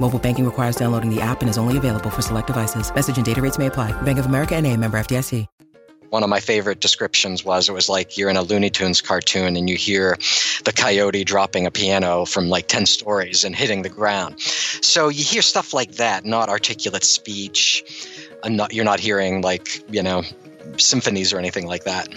Mobile 0.00 0.18
banking 0.18 0.44
requires 0.44 0.76
downloading 0.76 1.08
the 1.08 1.22
app 1.22 1.40
and 1.40 1.48
is 1.48 1.56
only 1.56 1.78
available 1.78 2.10
for 2.10 2.20
select 2.20 2.48
devices. 2.48 2.94
Message 2.94 3.16
and 3.16 3.24
data 3.24 3.40
rates 3.40 3.58
may 3.58 3.66
apply. 3.66 3.92
Bank 4.02 4.18
of 4.18 4.26
America 4.26 4.54
and 4.54 4.66
a 4.66 4.76
member 4.76 4.98
FDIC. 4.98 5.46
One 6.10 6.22
of 6.22 6.28
my 6.28 6.38
favorite 6.38 6.78
descriptions 6.78 7.44
was 7.44 7.68
it 7.68 7.72
was 7.72 7.88
like 7.88 8.16
you're 8.16 8.30
in 8.30 8.36
a 8.36 8.42
Looney 8.42 8.70
Tunes 8.70 9.00
cartoon 9.00 9.56
and 9.56 9.68
you 9.68 9.74
hear 9.74 10.16
the 10.64 10.72
coyote 10.72 11.24
dropping 11.24 11.66
a 11.66 11.72
piano 11.72 12.24
from 12.24 12.48
like 12.48 12.68
10 12.68 12.86
stories 12.86 13.42
and 13.42 13.56
hitting 13.56 13.82
the 13.82 13.88
ground. 13.88 14.40
So 14.40 15.08
you 15.08 15.24
hear 15.24 15.42
stuff 15.42 15.74
like 15.74 15.96
that, 15.96 16.24
not 16.24 16.48
articulate 16.48 17.02
speech. 17.02 18.30
Uh, 18.44 18.48
not, 18.48 18.72
you're 18.72 18.84
not 18.84 19.00
hearing 19.00 19.42
like, 19.42 19.82
you 19.92 20.04
know, 20.04 20.22
symphonies 20.76 21.32
or 21.32 21.38
anything 21.38 21.66
like 21.66 21.82
that. 21.82 22.08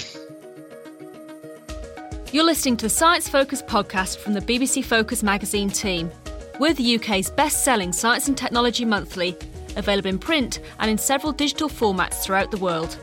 You're 2.31 2.43
listening 2.43 2.77
to 2.77 2.85
the 2.85 2.89
Science 2.91 3.27
Focus 3.27 3.63
podcast 3.63 4.17
from 4.17 4.33
the 4.33 4.41
BBC 4.41 4.85
Focus 4.85 5.23
magazine 5.23 5.71
team. 5.71 6.11
We're 6.59 6.73
the 6.73 6.95
UK's 6.95 7.29
best 7.29 7.63
selling 7.63 7.93
science 7.93 8.27
and 8.27 8.35
technology 8.35 8.83
monthly, 8.83 9.37
available 9.75 10.09
in 10.09 10.17
print 10.17 10.59
and 10.79 10.89
in 10.89 10.97
several 10.97 11.31
digital 11.31 11.69
formats 11.69 12.23
throughout 12.23 12.49
the 12.49 12.57
world. 12.57 12.97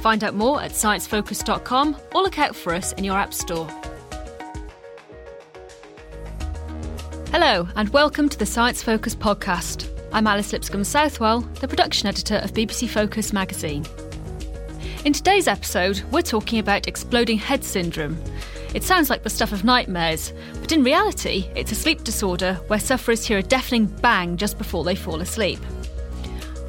Find 0.00 0.22
out 0.22 0.34
more 0.34 0.60
at 0.60 0.72
sciencefocus.com 0.72 1.96
or 2.14 2.22
look 2.22 2.38
out 2.38 2.54
for 2.54 2.74
us 2.74 2.92
in 2.92 3.04
your 3.04 3.16
App 3.16 3.32
Store. 3.32 3.66
Hello, 7.30 7.66
and 7.74 7.88
welcome 7.88 8.28
to 8.28 8.38
the 8.38 8.44
Science 8.44 8.82
Focus 8.82 9.14
podcast. 9.14 9.88
I'm 10.12 10.26
Alice 10.26 10.52
Lipscombe 10.52 10.84
Southwell, 10.84 11.40
the 11.60 11.68
production 11.68 12.06
editor 12.06 12.36
of 12.36 12.52
BBC 12.52 12.86
Focus 12.86 13.32
magazine. 13.32 13.86
In 15.06 15.14
today's 15.14 15.48
episode, 15.48 16.02
we're 16.10 16.20
talking 16.20 16.58
about 16.58 16.86
exploding 16.86 17.38
head 17.38 17.64
syndrome. 17.64 18.22
It 18.72 18.84
sounds 18.84 19.10
like 19.10 19.24
the 19.24 19.30
stuff 19.30 19.52
of 19.52 19.64
nightmares, 19.64 20.32
but 20.60 20.70
in 20.70 20.84
reality, 20.84 21.50
it's 21.56 21.72
a 21.72 21.74
sleep 21.74 22.04
disorder 22.04 22.54
where 22.68 22.78
sufferers 22.78 23.26
hear 23.26 23.38
a 23.38 23.42
deafening 23.42 23.86
bang 23.86 24.36
just 24.36 24.58
before 24.58 24.84
they 24.84 24.94
fall 24.94 25.20
asleep. 25.20 25.58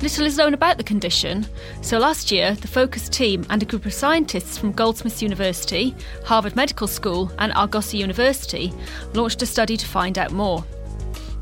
Little 0.01 0.25
is 0.25 0.35
known 0.35 0.56
about 0.56 0.78
the 0.78 0.84
condition, 0.84 1.45
so 1.84 2.00
last 2.00 2.31
year 2.31 2.56
the 2.56 2.67
Focus 2.67 3.07
team 3.07 3.45
and 3.51 3.61
a 3.61 3.67
group 3.67 3.85
of 3.85 3.94
scientists 3.94 4.57
from 4.57 4.72
Goldsmiths 4.72 5.22
University, 5.22 5.95
Harvard 6.25 6.56
Medical 6.56 6.88
School, 6.88 7.31
and 7.38 7.53
Argosy 7.53 8.00
University 8.00 8.73
launched 9.13 9.44
a 9.44 9.45
study 9.45 9.78
to 9.78 9.85
find 9.85 10.17
out 10.17 10.31
more. 10.31 10.66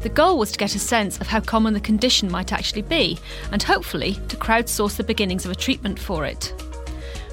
The 0.01 0.09
goal 0.09 0.37
was 0.37 0.51
to 0.51 0.57
get 0.57 0.75
a 0.75 0.79
sense 0.79 1.21
of 1.21 1.27
how 1.27 1.39
common 1.39 1.73
the 1.73 1.79
condition 1.79 2.29
might 2.29 2.51
actually 2.51 2.81
be, 2.81 3.17
and 3.53 3.63
hopefully 3.63 4.15
to 4.27 4.35
crowdsource 4.35 4.97
the 4.97 5.05
beginnings 5.05 5.45
of 5.45 5.51
a 5.51 5.55
treatment 5.55 5.97
for 5.97 6.25
it. 6.25 6.53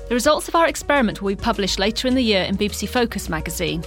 The 0.09 0.15
results 0.15 0.47
of 0.47 0.55
our 0.55 0.69
experiment 0.69 1.21
will 1.21 1.31
be 1.31 1.37
published 1.37 1.81
later 1.81 2.07
in 2.07 2.15
the 2.15 2.23
year 2.23 2.45
in 2.45 2.57
BBC 2.57 2.89
Focus 2.89 3.29
magazine. 3.29 3.83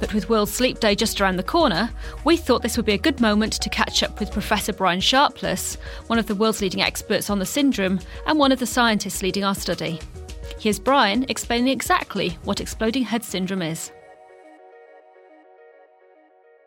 But 0.00 0.12
with 0.12 0.28
World 0.28 0.48
Sleep 0.48 0.80
Day 0.80 0.96
just 0.96 1.20
around 1.20 1.36
the 1.36 1.44
corner, 1.44 1.90
we 2.24 2.36
thought 2.36 2.62
this 2.62 2.76
would 2.76 2.86
be 2.86 2.94
a 2.94 2.98
good 2.98 3.20
moment 3.20 3.52
to 3.52 3.68
catch 3.68 4.02
up 4.02 4.18
with 4.18 4.32
Professor 4.32 4.72
Brian 4.72 4.98
Sharpless, 4.98 5.76
one 6.08 6.18
of 6.18 6.26
the 6.26 6.34
world's 6.34 6.60
leading 6.60 6.82
experts 6.82 7.30
on 7.30 7.38
the 7.38 7.46
syndrome 7.46 8.00
and 8.26 8.36
one 8.36 8.50
of 8.50 8.58
the 8.58 8.66
scientists 8.66 9.22
leading 9.22 9.44
our 9.44 9.54
study. 9.54 10.00
Here's 10.58 10.80
Brian 10.80 11.24
explaining 11.28 11.68
exactly 11.68 12.30
what 12.42 12.60
exploding 12.60 13.04
head 13.04 13.22
syndrome 13.22 13.62
is. 13.62 13.92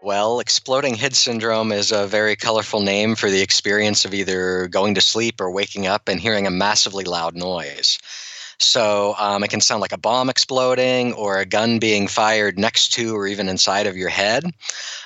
Well, 0.02 0.40
exploding 0.40 0.96
head 0.96 1.16
syndrome 1.16 1.74
is 1.74 1.92
a 1.92 2.08
very 2.08 2.38
colorful 2.38 2.80
name 2.80 3.16
for 3.16 3.30
the 3.30 3.42
experience 3.42 4.06
of 4.06 4.14
either 4.14 4.68
going 4.70 4.96
to 4.96 5.02
sleep 5.02 5.42
or 5.42 5.52
waking 5.52 5.88
up 5.88 6.08
and 6.08 6.22
hearing 6.22 6.48
a 6.48 6.52
massively 6.52 7.04
loud 7.04 7.36
noise. 7.36 8.00
So 8.64 9.16
um, 9.18 9.44
it 9.44 9.50
can 9.50 9.62
sound 9.62 9.82
like 9.82 9.92
a 9.92 9.98
bomb 9.98 10.30
exploding 10.30 11.14
or 11.14 11.40
a 11.40 11.46
gun 11.46 11.80
being 11.80 12.08
fired 12.08 12.58
next 12.58 12.94
to 12.94 13.16
or 13.16 13.28
even 13.28 13.50
inside 13.50 13.88
of 13.88 13.98
your 13.98 14.10
head. 14.10 14.46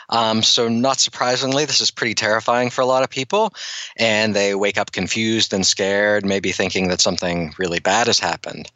Um, 0.09 0.41
so, 0.41 0.68
not 0.69 1.00
surprisingly, 1.00 1.66
this 1.66 1.81
is 1.81 1.91
pretty 1.91 2.13
terrifying 2.13 2.69
for 2.69 2.81
a 2.81 2.85
lot 2.85 3.03
of 3.03 3.09
people. 3.09 3.53
And 3.97 4.35
they 4.35 4.56
wake 4.56 4.78
up 4.78 4.91
confused 4.91 5.53
and 5.53 5.66
scared, 5.66 6.25
maybe 6.25 6.51
thinking 6.51 6.88
that 6.88 7.01
something 7.01 7.53
really 7.57 7.79
bad 7.79 8.07
has 8.07 8.19
happened. 8.19 8.72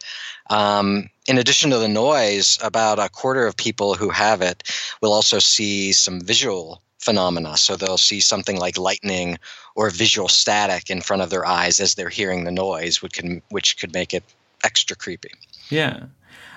Um, 0.50 1.09
in 1.28 1.38
addition 1.38 1.69
to 1.72 1.78
the 1.78 1.88
noise, 1.88 2.59
about 2.62 3.00
a 3.00 3.08
quarter 3.08 3.48
of 3.48 3.56
people 3.56 3.96
who 3.96 4.09
have 4.09 4.42
it 4.42 4.63
will 5.02 5.13
also 5.13 5.40
see 5.40 5.94
some 5.94 6.19
visual 6.19 6.81
phenomena. 7.00 7.58
So 7.58 7.75
they'll 7.75 7.98
see 7.98 8.19
something 8.19 8.58
like 8.58 8.78
lightning 8.78 9.38
or 9.75 9.90
visual 9.90 10.28
static 10.28 10.90
in 10.90 11.02
front 11.02 11.22
of 11.22 11.30
their 11.30 11.46
eyes 11.46 11.80
as 11.80 11.96
they're 11.96 12.09
hearing 12.09 12.44
the 12.44 12.52
noise, 12.52 13.02
which 13.02 13.13
can 13.13 13.42
which 13.50 13.78
could 13.78 13.94
make 13.94 14.13
it 14.13 14.24
extra 14.63 14.96
creepy. 14.96 15.31
Yeah. 15.69 16.06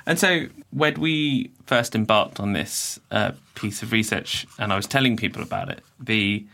And 0.07 0.19
so 0.19 0.47
when 0.71 1.01
we 1.01 1.51
first 1.67 1.95
embarked 1.95 2.39
on 2.41 2.53
this 2.53 3.01
uh, 3.11 3.33
piece 3.55 3.83
of 3.83 3.93
research, 3.93 4.47
and 4.59 4.73
I 4.73 4.77
was 4.77 4.87
telling 4.87 5.17
people 5.17 5.43
about 5.43 5.71
it, 5.71 5.83
the 5.99 6.45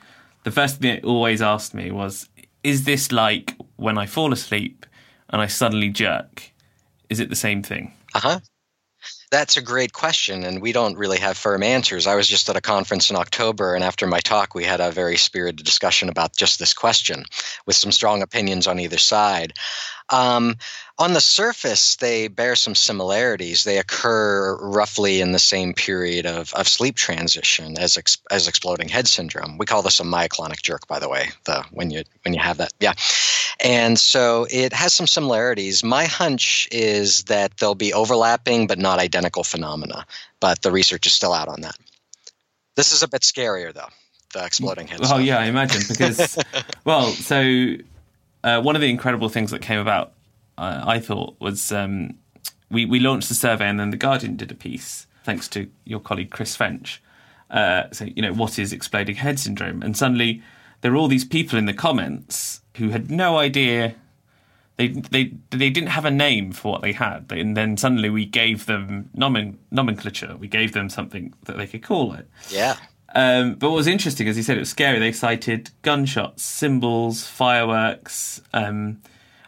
the 0.45 0.51
first 0.51 0.81
thing 0.81 0.97
they 0.97 1.07
always 1.07 1.43
asked 1.43 1.75
me 1.75 1.91
was, 1.91 2.29
"Is 2.63 2.85
this 2.85 3.11
like 3.11 3.55
when 3.77 3.99
I 3.99 4.07
fall 4.07 4.33
asleep 4.33 4.87
and 5.29 5.43
I 5.43 5.47
suddenly 5.47 5.89
jerk? 5.89 6.53
Is 7.09 7.21
it 7.21 7.29
the 7.29 7.37
same 7.37 7.63
thing?" 7.63 7.93
Uh 8.15 8.21
huh. 8.21 8.41
That's 9.31 9.57
a 9.57 9.63
great 9.63 9.93
question, 9.93 10.45
and 10.45 10.61
we 10.61 10.73
don't 10.73 10.99
really 10.99 11.19
have 11.19 11.37
firm 11.37 11.63
answers. 11.63 12.07
I 12.07 12.17
was 12.17 12.27
just 12.27 12.49
at 12.49 12.57
a 12.57 12.61
conference 12.61 13.11
in 13.11 13.17
October, 13.17 13.75
and 13.75 13.85
after 13.85 14.07
my 14.07 14.19
talk, 14.19 14.55
we 14.55 14.65
had 14.65 14.81
a 14.81 14.91
very 14.91 15.17
spirited 15.17 15.65
discussion 15.65 16.09
about 16.09 16.37
just 16.37 16.59
this 16.59 16.75
question 16.75 17.25
with 17.65 17.77
some 17.77 17.93
strong 17.93 18.23
opinions 18.23 18.67
on 18.67 18.81
either 18.81 18.99
side. 18.99 19.53
Um, 20.11 20.57
on 20.99 21.15
the 21.15 21.21
surface, 21.21 21.97
they 21.97 22.29
bear 22.29 22.55
some 22.55 22.75
similarities. 22.75 23.65
They 23.65 23.79
occur 23.79 24.57
roughly 24.57 25.21
in 25.21 25.33
the 25.33 25.39
same 25.39 25.73
period 25.73 26.27
of, 26.27 26.53
of 26.55 26.69
sleep 26.69 26.97
transition 26.97 27.79
as 27.79 27.97
ex, 27.97 28.19
as 28.31 28.47
exploding 28.47 28.89
head 28.89 29.09
syndrome. 29.09 29.57
We 29.57 29.67
call 29.67 29.83
this 29.83 30.01
a 30.01 30.03
myoclonic 30.03 30.63
jerk, 30.63 30.87
by 30.89 30.99
the 30.99 31.09
way. 31.09 31.31
The 31.45 31.65
when 31.71 31.91
you 31.91 32.03
when 32.25 32.35
you 32.35 32.41
have 32.41 32.59
that, 32.59 32.73
yeah. 32.81 32.93
And 33.61 33.99
so 33.99 34.47
it 34.51 34.73
has 34.73 34.93
some 34.93 35.07
similarities. 35.07 35.83
My 35.83 36.05
hunch 36.05 36.69
is 36.71 37.25
that 37.25 37.57
they'll 37.57 37.75
be 37.75 37.95
overlapping 37.95 38.67
but 38.67 38.79
not 38.79 38.99
identical 38.99 39.45
phenomena. 39.45 40.05
But 40.41 40.63
the 40.63 40.73
research 40.73 41.07
is 41.07 41.13
still 41.13 41.33
out 41.33 41.49
on 41.49 41.61
that. 41.63 41.77
This 42.77 42.93
is 42.93 43.03
a 43.03 43.09
bit 43.09 43.23
scarier, 43.23 43.73
though. 43.73 43.89
The 44.33 44.45
exploding 44.45 44.87
head. 44.87 45.01
Oh 45.03 45.19
yeah, 45.19 45.39
I 45.39 45.47
imagine 45.47 45.83
because 45.89 46.39
well, 46.85 47.07
so 47.07 47.77
uh, 48.43 48.61
one 48.61 48.75
of 48.75 48.81
the 48.81 48.91
incredible 48.91 49.29
things 49.29 49.51
that 49.51 49.63
came 49.63 49.79
about, 49.79 50.13
uh, 50.59 50.83
I 50.87 51.01
thought, 51.01 51.37
was 51.41 51.73
um, 51.73 52.19
we 52.71 52.85
we 52.87 53.01
launched 53.01 53.29
the 53.29 53.35
survey 53.35 53.69
and 53.69 53.79
then 53.79 53.91
the 53.91 53.97
Guardian 53.97 54.37
did 54.37 54.51
a 54.51 54.55
piece, 54.55 55.07
thanks 55.25 55.49
to 55.49 55.69
your 55.85 56.01
colleague 56.01 56.31
Chris 56.31 56.57
French. 56.57 57.03
Uh, 57.51 57.85
so 57.93 58.05
you 58.05 58.23
know 58.23 58.33
what 58.33 58.59
is 58.59 58.73
exploding 58.73 59.17
head 59.17 59.39
syndrome, 59.39 59.83
and 59.83 59.97
suddenly 59.97 60.43
there 60.81 60.93
were 60.93 60.99
all 60.99 61.09
these 61.09 61.25
people 61.25 61.59
in 61.59 61.67
the 61.67 61.75
comments 61.75 62.61
who 62.77 62.91
had 62.91 63.11
no 63.11 63.39
idea. 63.39 63.95
They, 64.77 64.89
they 64.89 65.33
they 65.51 65.69
didn't 65.69 65.91
have 65.91 66.07
a 66.07 66.11
name 66.11 66.53
for 66.53 66.73
what 66.73 66.81
they 66.81 66.93
had, 66.93 67.31
and 67.31 67.55
then 67.55 67.77
suddenly 67.77 68.09
we 68.09 68.25
gave 68.25 68.65
them 68.65 69.11
nomen, 69.13 69.59
nomenclature. 69.71 70.37
We 70.39 70.49
gave 70.49 70.73
them 70.73 70.89
something 70.89 71.35
that 71.45 71.59
they 71.59 71.67
could 71.67 71.83
call 71.83 72.15
it. 72.15 72.27
Yeah. 72.49 72.77
Um, 73.15 73.55
but 73.55 73.71
what 73.71 73.77
was 73.77 73.87
interesting, 73.87 74.29
as 74.29 74.37
you 74.37 74.43
said, 74.43 74.57
it 74.57 74.61
was 74.61 74.71
scary. 74.71 74.99
They 74.99 75.13
cited 75.13 75.71
gunshots, 75.83 76.45
cymbals, 76.45 77.27
fireworks. 77.27 78.41
Um, 78.53 79.01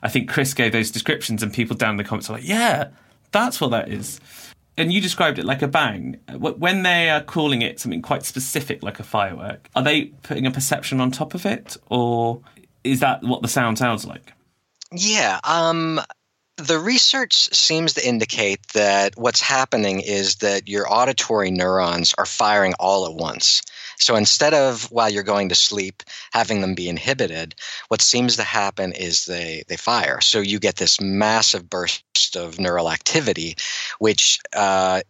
I 0.03 0.09
think 0.09 0.29
Chris 0.29 0.53
gave 0.55 0.73
those 0.73 0.91
descriptions, 0.91 1.43
and 1.43 1.53
people 1.53 1.77
down 1.77 1.93
in 1.93 1.97
the 1.97 2.05
comments 2.05 2.29
were 2.29 2.37
like, 2.37 2.49
"Yeah, 2.49 2.89
that's 3.31 3.61
what 3.61 3.71
that 3.71 3.89
is." 3.89 4.21
And 4.77 4.93
you 4.93 5.01
described 5.01 5.39
it 5.39 5.45
like 5.45 5.63
a 5.63 5.69
bang. 5.69 6.17
When 6.39 6.83
they 6.83 7.11
are 7.11 7.21
calling 7.21 7.63
it 7.63 7.79
something 7.79 8.03
quite 8.03 8.25
specific, 8.25 8.83
like 8.83 8.99
a 8.99 9.05
firework, 9.05 9.69
are 9.77 9.83
they 9.83 10.07
putting 10.23 10.47
a 10.47 10.51
perception 10.51 11.01
on 11.01 11.11
top 11.11 11.35
of 11.35 11.45
it, 11.45 11.77
or 11.89 12.41
is 12.83 13.01
that 13.01 13.23
what 13.23 13.43
the 13.43 13.49
sound 13.49 13.79
sounds 13.79 14.05
like? 14.07 14.33
Yeah. 14.91 15.41
Um, 15.45 16.01
the 16.63 16.79
research 16.79 17.35
seems 17.55 17.95
to 17.95 18.07
indicate 18.07 18.67
that 18.69 19.17
what's 19.17 19.41
happening 19.41 20.01
is 20.01 20.37
that 20.37 20.69
your 20.69 20.93
auditory 20.93 21.51
neurons 21.51 22.15
are 22.17 22.27
firing 22.27 22.75
all 22.79 23.07
at 23.07 23.15
once. 23.15 23.63
So 23.99 24.17
instead 24.17 24.55
of 24.55 24.91
while 24.91 25.11
you're 25.11 25.23
going 25.23 25.49
to 25.51 25.55
sleep 25.55 26.03
having 26.33 26.61
them 26.61 26.75
be 26.75 26.89
inhibited, 26.89 27.55
what 27.89 28.01
seems 28.01 28.37
to 28.37 28.43
happen 28.43 28.93
is 28.93 29.27
they 29.27 29.65
they 29.69 29.77
fire. 29.77 30.21
So 30.21 30.41
you 30.41 30.59
get 30.59 30.77
this 30.77 31.01
massive 31.01 31.69
burst 31.69 32.37
of 32.37 32.59
neural 32.59 32.91
activity, 32.91 33.57
which 33.99 34.39
uh, 34.55 35.03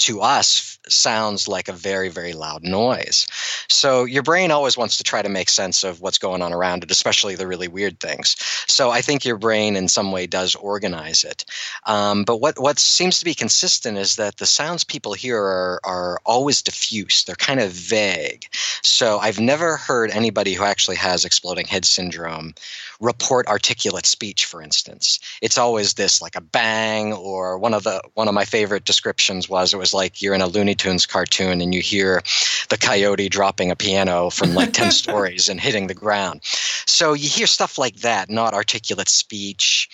to 0.00 0.20
us 0.20 0.78
sounds 0.88 1.46
like 1.46 1.68
a 1.68 1.72
very 1.72 2.08
very 2.08 2.32
loud 2.32 2.62
noise. 2.62 3.26
So 3.68 4.04
your 4.04 4.22
brain 4.22 4.50
always 4.50 4.76
wants 4.76 4.96
to 4.96 5.04
try 5.04 5.22
to 5.22 5.28
make 5.28 5.48
sense 5.48 5.84
of 5.84 6.00
what's 6.00 6.18
going 6.18 6.42
on 6.42 6.52
around 6.52 6.82
it 6.82 6.90
especially 6.90 7.34
the 7.34 7.46
really 7.46 7.68
weird 7.68 8.00
things. 8.00 8.36
So 8.66 8.90
i 8.90 9.00
think 9.00 9.24
your 9.24 9.36
brain 9.36 9.76
in 9.76 9.88
some 9.88 10.12
way 10.12 10.26
does 10.26 10.54
organize 10.54 11.24
it. 11.24 11.44
Um, 11.86 12.24
but 12.24 12.38
what 12.38 12.58
what 12.58 12.78
seems 12.78 13.18
to 13.18 13.24
be 13.24 13.34
consistent 13.34 13.98
is 13.98 14.16
that 14.16 14.38
the 14.38 14.46
sounds 14.46 14.84
people 14.84 15.12
hear 15.12 15.38
are, 15.38 15.80
are 15.84 16.20
always 16.24 16.62
diffuse. 16.62 17.24
They're 17.24 17.36
kind 17.36 17.60
of 17.60 17.70
vague. 17.70 18.46
So 18.82 19.18
i've 19.18 19.40
never 19.40 19.76
heard 19.76 20.10
anybody 20.10 20.54
who 20.54 20.64
actually 20.64 20.96
has 20.96 21.24
exploding 21.24 21.66
head 21.66 21.84
syndrome 21.84 22.54
report 23.00 23.46
articulate 23.46 24.06
speech 24.06 24.44
for 24.46 24.62
instance. 24.62 25.20
It's 25.42 25.58
always 25.58 25.94
this 25.94 26.20
like 26.22 26.36
a 26.36 26.40
bang 26.40 27.12
or 27.12 27.58
one 27.58 27.74
of 27.74 27.84
the 27.84 28.02
one 28.14 28.28
of 28.28 28.34
my 28.34 28.44
favorite 28.44 28.84
descriptions 28.84 29.48
was 29.48 29.72
it 29.72 29.78
was 29.78 29.89
like 29.92 30.22
you're 30.22 30.34
in 30.34 30.40
a 30.40 30.46
looney 30.46 30.74
tunes 30.74 31.06
cartoon 31.06 31.60
and 31.60 31.74
you 31.74 31.80
hear 31.80 32.22
the 32.68 32.78
coyote 32.78 33.28
dropping 33.28 33.70
a 33.70 33.76
piano 33.76 34.30
from 34.30 34.54
like 34.54 34.72
10 34.72 34.90
stories 35.02 35.48
and 35.48 35.60
hitting 35.60 35.86
the 35.86 35.94
ground 35.94 36.40
so 36.86 37.12
you 37.12 37.28
hear 37.28 37.46
stuff 37.46 37.78
like 37.78 37.96
that 37.96 38.30
not 38.30 38.54
articulate 38.54 39.08
speech 39.08 39.88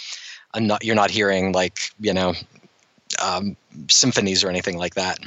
uh, 0.55 0.61
not, 0.61 0.85
you're 0.85 0.95
not 0.95 1.11
hearing 1.11 1.53
like 1.53 1.91
you 2.01 2.13
know 2.13 2.35
um, 3.23 3.57
symphonies 3.89 4.43
or 4.43 4.49
anything 4.49 4.77
like 4.77 4.95
that 4.95 5.19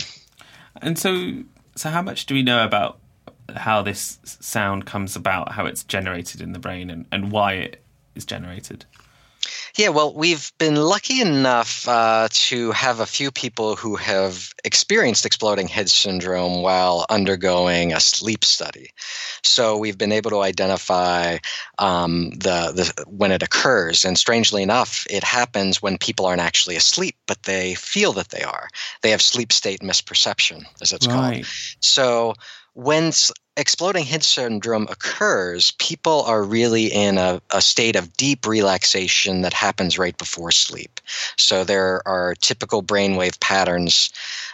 And 0.81 0.97
so, 0.97 1.43
so 1.75 1.89
how 1.89 2.01
much 2.01 2.25
do 2.25 2.33
we 2.33 2.43
know 2.43 2.63
about 2.63 2.99
how 3.55 3.81
this 3.81 4.19
sound 4.23 4.85
comes 4.85 5.15
about, 5.15 5.53
how 5.53 5.65
it's 5.65 5.83
generated 5.83 6.41
in 6.41 6.53
the 6.53 6.59
brain, 6.59 6.89
and, 6.89 7.05
and 7.11 7.31
why 7.31 7.53
it 7.53 7.81
is 8.15 8.25
generated? 8.25 8.85
Yeah, 9.77 9.89
well, 9.89 10.13
we've 10.13 10.51
been 10.57 10.75
lucky 10.75 11.21
enough 11.21 11.87
uh, 11.87 12.27
to 12.31 12.71
have 12.71 12.99
a 12.99 13.05
few 13.05 13.31
people 13.31 13.75
who 13.75 13.95
have 13.95 14.53
experienced 14.63 15.25
exploding 15.25 15.67
head 15.67 15.89
syndrome 15.89 16.61
while 16.61 17.05
undergoing 17.09 17.93
a 17.93 17.99
sleep 17.99 18.43
study. 18.43 18.89
So 19.43 19.77
we've 19.77 19.97
been 19.97 20.11
able 20.11 20.31
to 20.31 20.41
identify 20.41 21.37
um, 21.77 22.31
the, 22.31 22.71
the 22.73 23.05
when 23.07 23.31
it 23.31 23.41
occurs, 23.43 24.05
and 24.05 24.17
strangely 24.17 24.63
enough, 24.63 25.05
it 25.09 25.23
happens 25.23 25.81
when 25.81 25.97
people 25.97 26.25
aren't 26.25 26.41
actually 26.41 26.75
asleep, 26.75 27.15
but 27.27 27.43
they 27.43 27.75
feel 27.75 28.13
that 28.13 28.29
they 28.29 28.43
are. 28.43 28.67
They 29.01 29.11
have 29.11 29.21
sleep 29.21 29.51
state 29.51 29.81
misperception, 29.81 30.65
as 30.81 30.91
it's 30.91 31.07
Right. 31.07 31.45
called. 31.45 31.45
So 31.81 32.33
when 32.79 33.11
exploding 33.57 34.05
head 34.05 34.23
syndrome 34.23 34.87
occurs, 34.89 35.71
people 35.71 36.21
are 36.21 36.41
really 36.41 36.85
in 36.85 37.17
a, 37.17 37.41
a 37.51 37.61
state 37.61 37.97
of 37.97 38.15
deep 38.15 38.47
relaxation 38.47 39.41
that 39.41 39.51
happens 39.51 39.99
right 39.99 40.17
before 40.17 40.49
sleep. 40.49 41.01
So 41.37 41.65
there 41.65 42.01
are 42.07 42.35
typical 42.35 42.81
brainwave 42.81 43.37
patterns 43.41 44.11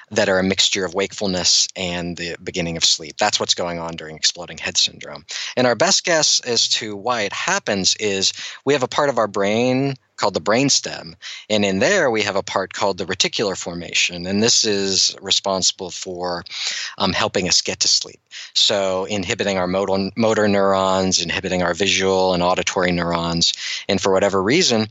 that 0.10 0.28
are 0.28 0.40
a 0.40 0.44
mixture 0.44 0.86
of 0.86 0.96
wakefulness 0.96 1.68
and 1.76 2.18
the 2.18 2.36
beginning 2.44 2.78
of 2.78 2.84
sleep. 2.84 3.18
That's 3.18 3.40
what's 3.40 3.54
going 3.54 3.78
on 3.78 3.96
during 3.96 4.16
exploding 4.16 4.58
head 4.58 4.78
syndrome. 4.78 5.24
And 5.56 5.68
our 5.68 5.76
best 5.76 6.04
guess 6.04 6.40
as 6.42 6.68
to 6.70 6.96
why 6.96 7.22
it 7.22 7.34
happens 7.34 7.96
is 8.00 8.34
we 8.66 8.74
have 8.74 8.84
a 8.84 8.88
part 8.88 9.10
of 9.10 9.20
our 9.20 9.28
brain 9.28 9.96
called 10.18 10.34
the 10.34 10.42
brainstem, 10.42 11.16
and 11.50 11.66
in 11.66 11.80
there 11.80 12.10
we 12.10 12.22
have 12.24 12.36
a 12.36 12.44
part 12.44 12.74
called 12.74 12.98
the 12.98 13.06
reticular 13.06 13.58
formation, 13.58 14.26
and 14.26 14.42
this 14.42 14.66
is 14.66 15.16
responsible 15.22 15.92
for 15.92 16.44
um, 16.98 17.14
helping 17.14 17.48
us 17.48 17.62
get 17.62 17.80
to 17.82 17.88
sleep. 17.88 18.20
So 18.54 19.06
inhibiting 19.06 19.58
our 19.58 19.68
motor, 19.68 20.10
motor 20.16 20.48
neurons, 20.48 21.22
inhibiting 21.22 21.64
our 21.64 21.74
visual 21.74 22.34
and 22.34 22.44
auditory 22.44 22.92
neurons, 22.92 23.54
and 23.88 24.02
for 24.02 24.12
whatever 24.12 24.42
reason, 24.42 24.88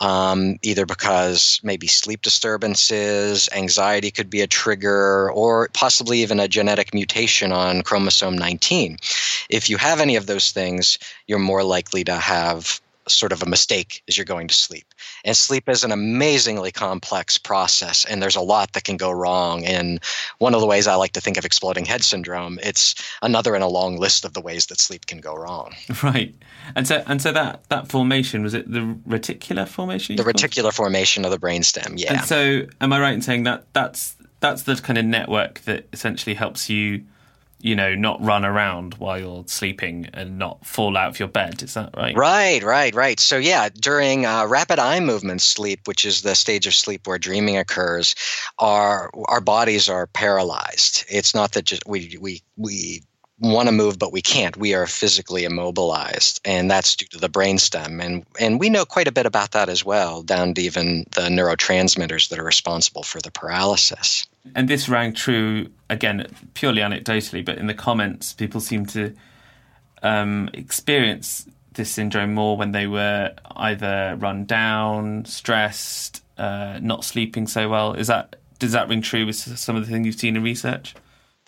um, 0.00 0.58
either 0.62 0.86
because 0.86 1.60
maybe 1.62 1.86
sleep 1.86 2.22
disturbances, 2.22 3.48
anxiety 3.54 4.10
could 4.10 4.30
be 4.30 4.40
a 4.40 4.46
trigger, 4.46 5.30
or 5.30 5.68
possibly 5.72 6.22
even 6.22 6.40
a 6.40 6.48
genetic 6.48 6.94
mutation 6.94 7.52
on 7.52 7.82
chromosome 7.82 8.36
19. 8.36 8.98
If 9.48 9.70
you 9.70 9.76
have 9.76 10.00
any 10.00 10.16
of 10.16 10.26
those 10.26 10.50
things, 10.50 10.98
you're 11.26 11.38
more 11.38 11.62
likely 11.62 12.04
to 12.04 12.16
have 12.16 12.80
sort 13.08 13.32
of 13.32 13.42
a 13.42 13.46
mistake 13.46 14.02
as 14.08 14.16
you're 14.16 14.24
going 14.24 14.48
to 14.48 14.54
sleep. 14.54 14.86
And 15.24 15.36
sleep 15.36 15.68
is 15.68 15.84
an 15.84 15.92
amazingly 15.92 16.72
complex 16.72 17.38
process, 17.38 18.04
and 18.04 18.22
there's 18.22 18.36
a 18.36 18.40
lot 18.40 18.72
that 18.72 18.84
can 18.84 18.96
go 18.96 19.10
wrong. 19.10 19.64
And 19.64 20.00
one 20.38 20.54
of 20.54 20.60
the 20.60 20.66
ways 20.66 20.86
I 20.86 20.94
like 20.94 21.12
to 21.12 21.20
think 21.20 21.36
of 21.36 21.44
exploding 21.44 21.84
head 21.84 22.02
syndrome, 22.02 22.58
it's 22.62 22.94
another 23.22 23.54
in 23.54 23.62
a 23.62 23.68
long 23.68 23.98
list 23.98 24.24
of 24.24 24.34
the 24.34 24.40
ways 24.40 24.66
that 24.66 24.80
sleep 24.80 25.06
can 25.06 25.18
go 25.18 25.34
wrong. 25.34 25.74
Right. 26.02 26.34
And 26.76 26.86
so, 26.86 27.02
and 27.06 27.20
so 27.20 27.32
that 27.32 27.68
that 27.68 27.88
formation 27.88 28.42
was 28.42 28.54
it 28.54 28.70
the 28.70 28.96
reticular 29.08 29.66
formation? 29.66 30.14
The 30.16 30.28
it? 30.28 30.36
reticular 30.36 30.72
formation 30.72 31.24
of 31.24 31.30
the 31.30 31.38
brainstem, 31.38 31.94
yeah. 31.98 32.12
And 32.12 32.24
so, 32.24 32.66
am 32.80 32.92
I 32.92 33.00
right 33.00 33.14
in 33.14 33.22
saying 33.22 33.44
that 33.44 33.64
that's 33.72 34.14
that's 34.40 34.62
the 34.62 34.76
kind 34.76 34.98
of 34.98 35.04
network 35.04 35.60
that 35.60 35.86
essentially 35.92 36.34
helps 36.34 36.68
you, 36.68 37.04
you 37.60 37.74
know, 37.74 37.94
not 37.94 38.22
run 38.22 38.44
around 38.44 38.94
while 38.94 39.18
you're 39.18 39.44
sleeping 39.46 40.08
and 40.12 40.38
not 40.38 40.64
fall 40.64 40.96
out 40.96 41.08
of 41.08 41.18
your 41.18 41.28
bed? 41.28 41.62
Is 41.62 41.74
that 41.74 41.90
right? 41.96 42.16
Right, 42.16 42.62
right, 42.62 42.94
right. 42.94 43.18
So 43.18 43.38
yeah, 43.38 43.68
during 43.68 44.26
uh, 44.26 44.46
rapid 44.46 44.78
eye 44.78 45.00
movement 45.00 45.40
sleep, 45.42 45.86
which 45.86 46.04
is 46.04 46.22
the 46.22 46.34
stage 46.34 46.66
of 46.66 46.74
sleep 46.74 47.06
where 47.06 47.18
dreaming 47.18 47.56
occurs, 47.56 48.14
our 48.58 49.10
our 49.28 49.40
bodies 49.40 49.88
are 49.88 50.06
paralyzed. 50.06 51.04
It's 51.08 51.34
not 51.34 51.52
that 51.52 51.64
just 51.64 51.86
we 51.86 52.16
we 52.20 52.42
we 52.56 53.02
want 53.38 53.68
to 53.68 53.72
move 53.72 53.98
but 53.98 54.12
we 54.12 54.22
can't. 54.22 54.56
We 54.56 54.74
are 54.74 54.86
physically 54.86 55.44
immobilized, 55.44 56.40
and 56.44 56.70
that's 56.70 56.96
due 56.96 57.06
to 57.08 57.18
the 57.18 57.28
brainstem. 57.28 58.02
And 58.02 58.24
and 58.38 58.60
we 58.60 58.70
know 58.70 58.84
quite 58.84 59.08
a 59.08 59.12
bit 59.12 59.26
about 59.26 59.52
that 59.52 59.68
as 59.68 59.84
well, 59.84 60.22
down 60.22 60.54
to 60.54 60.62
even 60.62 61.04
the 61.14 61.28
neurotransmitters 61.28 62.28
that 62.28 62.38
are 62.38 62.44
responsible 62.44 63.02
for 63.02 63.20
the 63.20 63.30
paralysis. 63.30 64.26
And 64.54 64.68
this 64.68 64.88
rang 64.88 65.12
true 65.12 65.68
again, 65.88 66.26
purely 66.54 66.82
anecdotally, 66.82 67.44
but 67.44 67.58
in 67.58 67.66
the 67.66 67.74
comments, 67.74 68.32
people 68.32 68.60
seem 68.60 68.86
to 68.86 69.14
um, 70.02 70.50
experience 70.52 71.46
this 71.74 71.90
syndrome 71.90 72.34
more 72.34 72.56
when 72.56 72.72
they 72.72 72.86
were 72.86 73.34
either 73.56 74.16
run 74.18 74.44
down, 74.44 75.24
stressed, 75.24 76.24
uh, 76.38 76.78
not 76.82 77.04
sleeping 77.04 77.46
so 77.46 77.68
well. 77.68 77.92
Is 77.94 78.06
that 78.06 78.36
does 78.58 78.72
that 78.72 78.88
ring 78.88 79.02
true 79.02 79.26
with 79.26 79.36
some 79.36 79.76
of 79.76 79.84
the 79.84 79.92
things 79.92 80.06
you've 80.06 80.18
seen 80.18 80.36
in 80.36 80.42
research? 80.42 80.94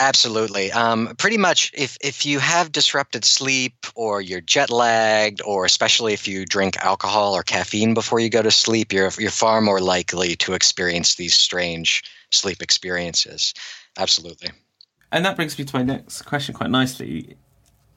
Absolutely. 0.01 0.71
Um, 0.71 1.15
pretty 1.17 1.39
much, 1.39 1.73
if, 1.75 1.97
if 2.01 2.25
you 2.25 2.39
have 2.39 2.71
disrupted 2.71 3.25
sleep 3.25 3.75
or 3.97 4.21
you're 4.21 4.43
jet 4.43 4.71
lagged, 4.71 5.41
or 5.45 5.65
especially 5.65 6.13
if 6.13 6.29
you 6.29 6.45
drink 6.47 6.77
alcohol 6.85 7.35
or 7.35 7.43
caffeine 7.43 7.95
before 7.95 8.21
you 8.21 8.31
go 8.31 8.43
to 8.43 8.51
sleep, 8.51 8.93
you're, 8.93 9.11
you're 9.19 9.31
far 9.31 9.61
more 9.61 9.81
likely 9.81 10.37
to 10.37 10.53
experience 10.53 11.17
these 11.17 11.35
strange 11.35 12.05
sleep 12.31 12.63
experiences. 12.63 13.55
Absolutely. 13.99 14.51
And 15.11 15.25
that 15.25 15.37
brings 15.37 15.59
me 15.59 15.65
to 15.65 15.77
my 15.77 15.83
next 15.83 16.23
question 16.23 16.55
quite 16.55 16.71
nicely. 16.71 17.37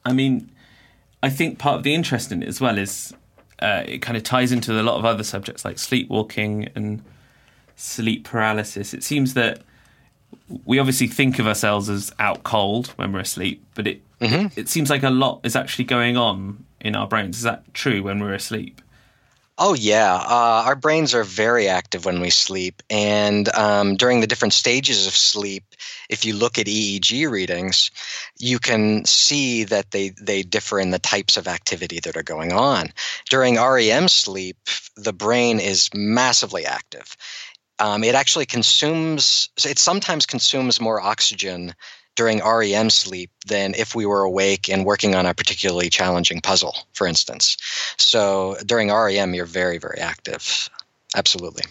I 0.04 0.12
mean, 0.12 0.50
I 1.22 1.30
think 1.30 1.58
part 1.58 1.76
of 1.76 1.82
the 1.82 1.94
interest 1.94 2.32
in 2.32 2.42
it 2.42 2.48
as 2.48 2.60
well 2.60 2.78
is 2.78 3.14
uh, 3.60 3.84
it 3.86 3.98
kind 3.98 4.16
of 4.16 4.24
ties 4.24 4.50
into 4.50 4.80
a 4.80 4.82
lot 4.82 4.98
of 4.98 5.04
other 5.04 5.22
subjects 5.22 5.64
like 5.64 5.78
sleepwalking 5.78 6.68
and 6.74 7.02
sleep 7.76 8.24
paralysis. 8.24 8.94
It 8.94 9.04
seems 9.04 9.34
that 9.34 9.62
we 10.64 10.78
obviously 10.78 11.06
think 11.06 11.38
of 11.38 11.46
ourselves 11.46 11.88
as 11.88 12.12
out 12.18 12.42
cold 12.42 12.88
when 12.96 13.12
we're 13.12 13.20
asleep, 13.20 13.64
but 13.74 13.86
it 13.86 14.02
mm-hmm. 14.20 14.48
it 14.58 14.68
seems 14.68 14.90
like 14.90 15.02
a 15.02 15.10
lot 15.10 15.40
is 15.44 15.54
actually 15.54 15.84
going 15.84 16.16
on 16.16 16.64
in 16.80 16.96
our 16.96 17.06
brains. 17.06 17.36
Is 17.36 17.42
that 17.42 17.72
true 17.74 18.02
when 18.02 18.20
we're 18.20 18.34
asleep? 18.34 18.80
Oh, 19.58 19.74
yeah. 19.74 20.14
Uh, 20.14 20.64
our 20.66 20.74
brains 20.74 21.14
are 21.14 21.24
very 21.24 21.68
active 21.68 22.04
when 22.06 22.20
we 22.20 22.30
sleep. 22.30 22.82
And 22.90 23.48
um, 23.54 23.96
during 23.96 24.20
the 24.20 24.26
different 24.26 24.54
stages 24.54 25.06
of 25.06 25.14
sleep, 25.14 25.64
if 26.08 26.24
you 26.24 26.34
look 26.34 26.58
at 26.58 26.66
EEG 26.66 27.30
readings, 27.30 27.90
you 28.38 28.58
can 28.58 29.04
see 29.04 29.64
that 29.64 29.90
they, 29.90 30.10
they 30.20 30.42
differ 30.42 30.80
in 30.80 30.90
the 30.90 30.98
types 30.98 31.36
of 31.36 31.46
activity 31.46 32.00
that 32.00 32.16
are 32.16 32.22
going 32.22 32.52
on. 32.52 32.88
During 33.28 33.56
REM 33.56 34.08
sleep, 34.08 34.56
the 34.96 35.12
brain 35.12 35.60
is 35.60 35.90
massively 35.94 36.64
active. 36.64 37.16
Um, 37.78 38.04
it 38.04 38.14
actually 38.14 38.46
consumes, 38.46 39.50
it 39.64 39.78
sometimes 39.78 40.26
consumes 40.26 40.80
more 40.80 41.00
oxygen 41.00 41.74
during 42.14 42.40
REM 42.44 42.90
sleep 42.90 43.30
than 43.46 43.74
if 43.74 43.94
we 43.94 44.06
were 44.06 44.22
awake 44.22 44.68
and 44.68 44.84
working 44.84 45.14
on 45.14 45.26
a 45.26 45.34
particularly 45.34 45.88
challenging 45.88 46.40
puzzle, 46.40 46.74
for 46.92 47.06
instance. 47.06 47.56
So 47.96 48.56
during 48.66 48.90
REM, 48.90 49.34
you're 49.34 49.46
very, 49.46 49.78
very 49.78 49.98
active. 49.98 50.68
Absolutely. 51.16 51.64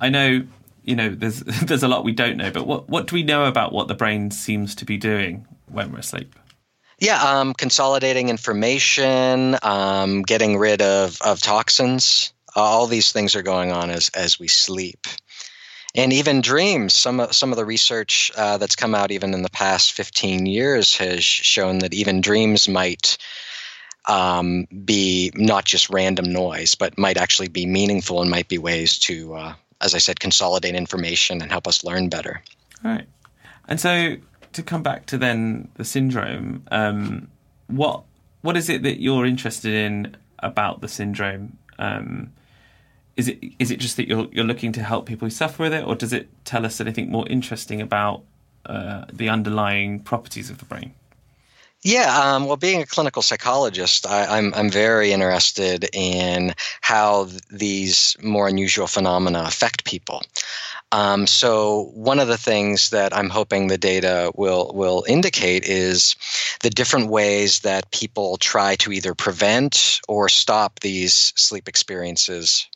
I 0.00 0.08
know, 0.08 0.42
you 0.82 0.96
know, 0.96 1.10
there's 1.10 1.40
there's 1.62 1.82
a 1.82 1.88
lot 1.88 2.04
we 2.04 2.12
don't 2.12 2.36
know, 2.36 2.50
but 2.50 2.66
what 2.66 2.88
what 2.88 3.06
do 3.06 3.14
we 3.14 3.22
know 3.22 3.46
about 3.46 3.72
what 3.72 3.88
the 3.88 3.94
brain 3.94 4.30
seems 4.30 4.74
to 4.76 4.84
be 4.84 4.96
doing 4.96 5.46
when 5.66 5.92
we're 5.92 6.00
asleep? 6.00 6.34
Yeah, 7.00 7.22
um, 7.22 7.54
consolidating 7.54 8.28
information, 8.28 9.56
um, 9.62 10.22
getting 10.22 10.56
rid 10.56 10.80
of, 10.80 11.18
of 11.22 11.40
toxins. 11.40 12.32
all 12.54 12.86
these 12.86 13.10
things 13.10 13.34
are 13.34 13.42
going 13.42 13.72
on 13.72 13.90
as 13.90 14.10
as 14.10 14.38
we 14.38 14.48
sleep 14.48 15.06
and 15.94 16.12
even 16.12 16.40
dreams. 16.40 16.92
Some 16.94 17.20
of, 17.20 17.34
some 17.34 17.52
of 17.52 17.56
the 17.56 17.64
research 17.64 18.32
uh, 18.36 18.58
that's 18.58 18.76
come 18.76 18.94
out 18.94 19.10
even 19.10 19.34
in 19.34 19.42
the 19.42 19.50
past 19.50 19.92
15 19.92 20.46
years 20.46 20.96
has 20.96 21.22
shown 21.22 21.78
that 21.80 21.94
even 21.94 22.20
dreams 22.20 22.68
might 22.68 23.16
um, 24.06 24.66
be 24.84 25.32
not 25.34 25.64
just 25.64 25.90
random 25.90 26.32
noise, 26.32 26.74
but 26.74 26.98
might 26.98 27.16
actually 27.16 27.48
be 27.48 27.66
meaningful 27.66 28.20
and 28.20 28.30
might 28.30 28.48
be 28.48 28.58
ways 28.58 28.98
to, 29.00 29.34
uh, 29.34 29.54
as 29.80 29.94
I 29.94 29.98
said, 29.98 30.20
consolidate 30.20 30.74
information 30.74 31.40
and 31.40 31.50
help 31.50 31.66
us 31.66 31.84
learn 31.84 32.08
better. 32.08 32.42
All 32.84 32.90
right. 32.90 33.06
And 33.66 33.80
so 33.80 34.16
to 34.52 34.62
come 34.62 34.82
back 34.82 35.06
to 35.06 35.18
then 35.18 35.68
the 35.74 35.84
syndrome, 35.84 36.64
um, 36.70 37.28
what 37.66 38.02
what 38.42 38.58
is 38.58 38.68
it 38.68 38.82
that 38.82 39.00
you're 39.00 39.24
interested 39.24 39.72
in 39.72 40.16
about 40.38 40.82
the 40.82 40.88
syndrome? 40.88 41.56
Um, 41.78 42.32
is 43.16 43.28
it 43.28 43.38
is 43.58 43.70
it 43.70 43.78
just 43.78 43.96
that 43.96 44.08
you're 44.08 44.28
you're 44.32 44.44
looking 44.44 44.72
to 44.72 44.82
help 44.82 45.06
people 45.06 45.26
who 45.26 45.30
suffer 45.30 45.62
with 45.62 45.72
it, 45.72 45.86
or 45.86 45.94
does 45.94 46.12
it 46.12 46.28
tell 46.44 46.66
us 46.66 46.80
anything 46.80 47.10
more 47.10 47.26
interesting 47.28 47.80
about 47.80 48.22
uh, 48.66 49.04
the 49.12 49.28
underlying 49.28 50.00
properties 50.00 50.50
of 50.50 50.58
the 50.58 50.64
brain? 50.64 50.94
Yeah, 51.82 52.18
um, 52.18 52.46
well, 52.46 52.56
being 52.56 52.80
a 52.80 52.86
clinical 52.86 53.20
psychologist, 53.20 54.06
I, 54.06 54.24
am 54.24 54.30
I'm, 54.30 54.54
I'm 54.54 54.70
very 54.70 55.12
interested 55.12 55.86
in 55.92 56.54
how 56.80 57.26
th- 57.26 57.42
these 57.50 58.16
more 58.22 58.48
unusual 58.48 58.86
phenomena 58.86 59.44
affect 59.46 59.84
people. 59.84 60.22
Um, 60.92 61.26
so 61.26 61.90
one 61.92 62.20
of 62.20 62.28
the 62.28 62.38
things 62.38 62.88
that 62.90 63.14
I'm 63.14 63.28
hoping 63.28 63.66
the 63.66 63.76
data 63.76 64.32
will 64.34 64.72
will 64.74 65.04
indicate 65.06 65.64
is 65.66 66.16
the 66.62 66.70
different 66.70 67.10
ways 67.10 67.60
that 67.60 67.90
people 67.90 68.38
try 68.38 68.76
to 68.76 68.90
either 68.90 69.14
prevent 69.14 70.00
or 70.08 70.30
stop 70.30 70.80
these 70.80 71.34
sleep 71.36 71.68
experiences 71.68 72.66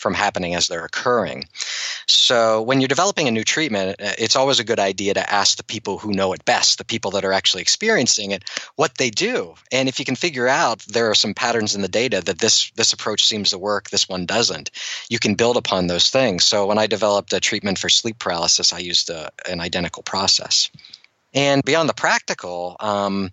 from 0.00 0.14
happening 0.14 0.54
as 0.54 0.66
they're 0.66 0.84
occurring. 0.84 1.44
So, 2.06 2.62
when 2.62 2.80
you're 2.80 2.88
developing 2.88 3.28
a 3.28 3.30
new 3.30 3.44
treatment, 3.44 4.00
uh, 4.00 4.12
it's 4.18 4.34
always 4.34 4.58
a 4.58 4.64
good 4.64 4.80
idea 4.80 5.14
to 5.14 5.32
ask 5.32 5.56
the 5.56 5.62
people 5.62 5.98
who 5.98 6.12
know 6.12 6.32
it 6.32 6.44
best, 6.44 6.78
the 6.78 6.84
people 6.84 7.10
that 7.12 7.24
are 7.24 7.32
actually 7.32 7.62
experiencing 7.62 8.30
it, 8.30 8.44
what 8.76 8.96
they 8.96 9.10
do. 9.10 9.54
And 9.70 9.88
if 9.88 9.98
you 9.98 10.04
can 10.04 10.16
figure 10.16 10.48
out 10.48 10.80
there 10.80 11.10
are 11.10 11.14
some 11.14 11.34
patterns 11.34 11.74
in 11.74 11.82
the 11.82 11.88
data 11.88 12.22
that 12.22 12.38
this 12.38 12.70
this 12.72 12.92
approach 12.92 13.24
seems 13.26 13.50
to 13.50 13.58
work, 13.58 13.90
this 13.90 14.08
one 14.08 14.26
doesn't, 14.26 14.70
you 15.08 15.18
can 15.18 15.34
build 15.34 15.56
upon 15.56 15.86
those 15.86 16.10
things. 16.10 16.44
So, 16.44 16.66
when 16.66 16.78
I 16.78 16.86
developed 16.86 17.32
a 17.32 17.40
treatment 17.40 17.78
for 17.78 17.88
sleep 17.90 18.18
paralysis, 18.18 18.72
I 18.72 18.78
used 18.78 19.10
a, 19.10 19.30
an 19.48 19.60
identical 19.60 20.02
process. 20.02 20.70
And 21.34 21.62
beyond 21.62 21.88
the 21.88 21.94
practical, 21.94 22.76
um, 22.80 23.30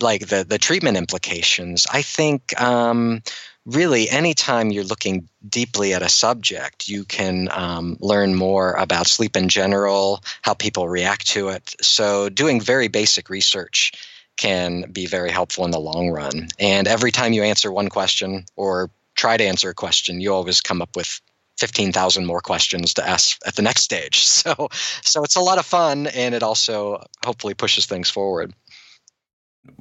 like 0.00 0.28
the 0.28 0.44
the 0.44 0.58
treatment 0.58 0.96
implications, 0.96 1.86
I 1.90 2.02
think 2.02 2.58
um, 2.60 3.22
really 3.66 4.08
anytime 4.08 4.70
you're 4.70 4.84
looking 4.84 5.28
deeply 5.48 5.94
at 5.94 6.02
a 6.02 6.08
subject, 6.08 6.88
you 6.88 7.04
can 7.04 7.48
um, 7.52 7.96
learn 8.00 8.34
more 8.34 8.72
about 8.72 9.06
sleep 9.06 9.36
in 9.36 9.48
general, 9.48 10.22
how 10.42 10.54
people 10.54 10.88
react 10.88 11.26
to 11.28 11.48
it. 11.48 11.74
So, 11.80 12.28
doing 12.28 12.60
very 12.60 12.88
basic 12.88 13.28
research 13.30 13.92
can 14.38 14.90
be 14.92 15.06
very 15.06 15.30
helpful 15.30 15.64
in 15.64 15.70
the 15.70 15.80
long 15.80 16.10
run. 16.10 16.48
And 16.58 16.86
every 16.88 17.10
time 17.10 17.32
you 17.32 17.42
answer 17.42 17.70
one 17.70 17.88
question 17.88 18.44
or 18.56 18.90
try 19.16 19.36
to 19.36 19.44
answer 19.44 19.70
a 19.70 19.74
question, 19.74 20.20
you 20.20 20.32
always 20.32 20.60
come 20.60 20.80
up 20.80 20.96
with 20.96 21.20
15,000 21.58 22.24
more 22.24 22.40
questions 22.40 22.94
to 22.94 23.06
ask 23.06 23.36
at 23.46 23.56
the 23.56 23.62
next 23.62 23.82
stage. 23.82 24.24
So, 24.38 24.68
so 25.02 25.24
it's 25.24 25.34
a 25.36 25.40
lot 25.40 25.58
of 25.58 25.66
fun 25.66 26.06
and 26.06 26.34
it 26.34 26.44
also 26.44 27.04
hopefully 27.24 27.54
pushes 27.54 27.86
things 27.86 28.08
forward. 28.08 28.54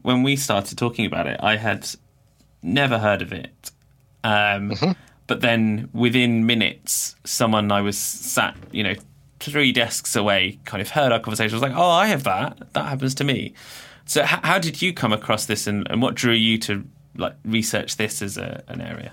When 0.02 0.24
we 0.24 0.36
started 0.36 0.78
talking 0.78 1.06
about 1.06 1.28
it, 1.28 1.40
I 1.42 1.58
had 1.58 1.88
never 2.68 3.00
heard 3.00 3.22
of 3.22 3.32
it. 3.32 3.72
Um, 4.24 4.72
mm-hmm. 4.72 4.92
But 5.28 5.42
then 5.42 5.90
within 5.94 6.46
minutes, 6.46 7.16
someone 7.26 7.72
I 7.72 7.82
was 7.82 7.98
sat, 7.98 8.56
you 8.72 8.84
know, 8.84 8.94
three 9.40 9.72
desks 9.72 10.16
away 10.16 10.60
kind 10.66 10.82
of 10.82 10.90
heard 10.90 11.12
our 11.12 11.20
conversation. 11.20 11.54
I 11.54 11.56
was 11.56 11.62
like, 11.62 11.78
oh, 11.78 11.90
I 11.90 12.08
have 12.08 12.24
that. 12.24 12.74
That 12.74 12.86
happens 12.86 13.16
to 13.16 13.24
me. 13.24 13.54
So 14.06 14.22
h- 14.22 14.40
how 14.44 14.58
did 14.58 14.82
you 14.82 14.94
come 14.94 15.14
across 15.14 15.46
this 15.46 15.68
and, 15.68 15.86
and 15.90 16.02
what 16.02 16.16
drew 16.16 16.34
you 16.34 16.58
to 16.60 16.84
like 17.16 17.36
research 17.44 17.98
this 17.98 18.22
as 18.22 18.38
a, 18.38 18.64
an 18.68 18.82
area? 18.82 19.12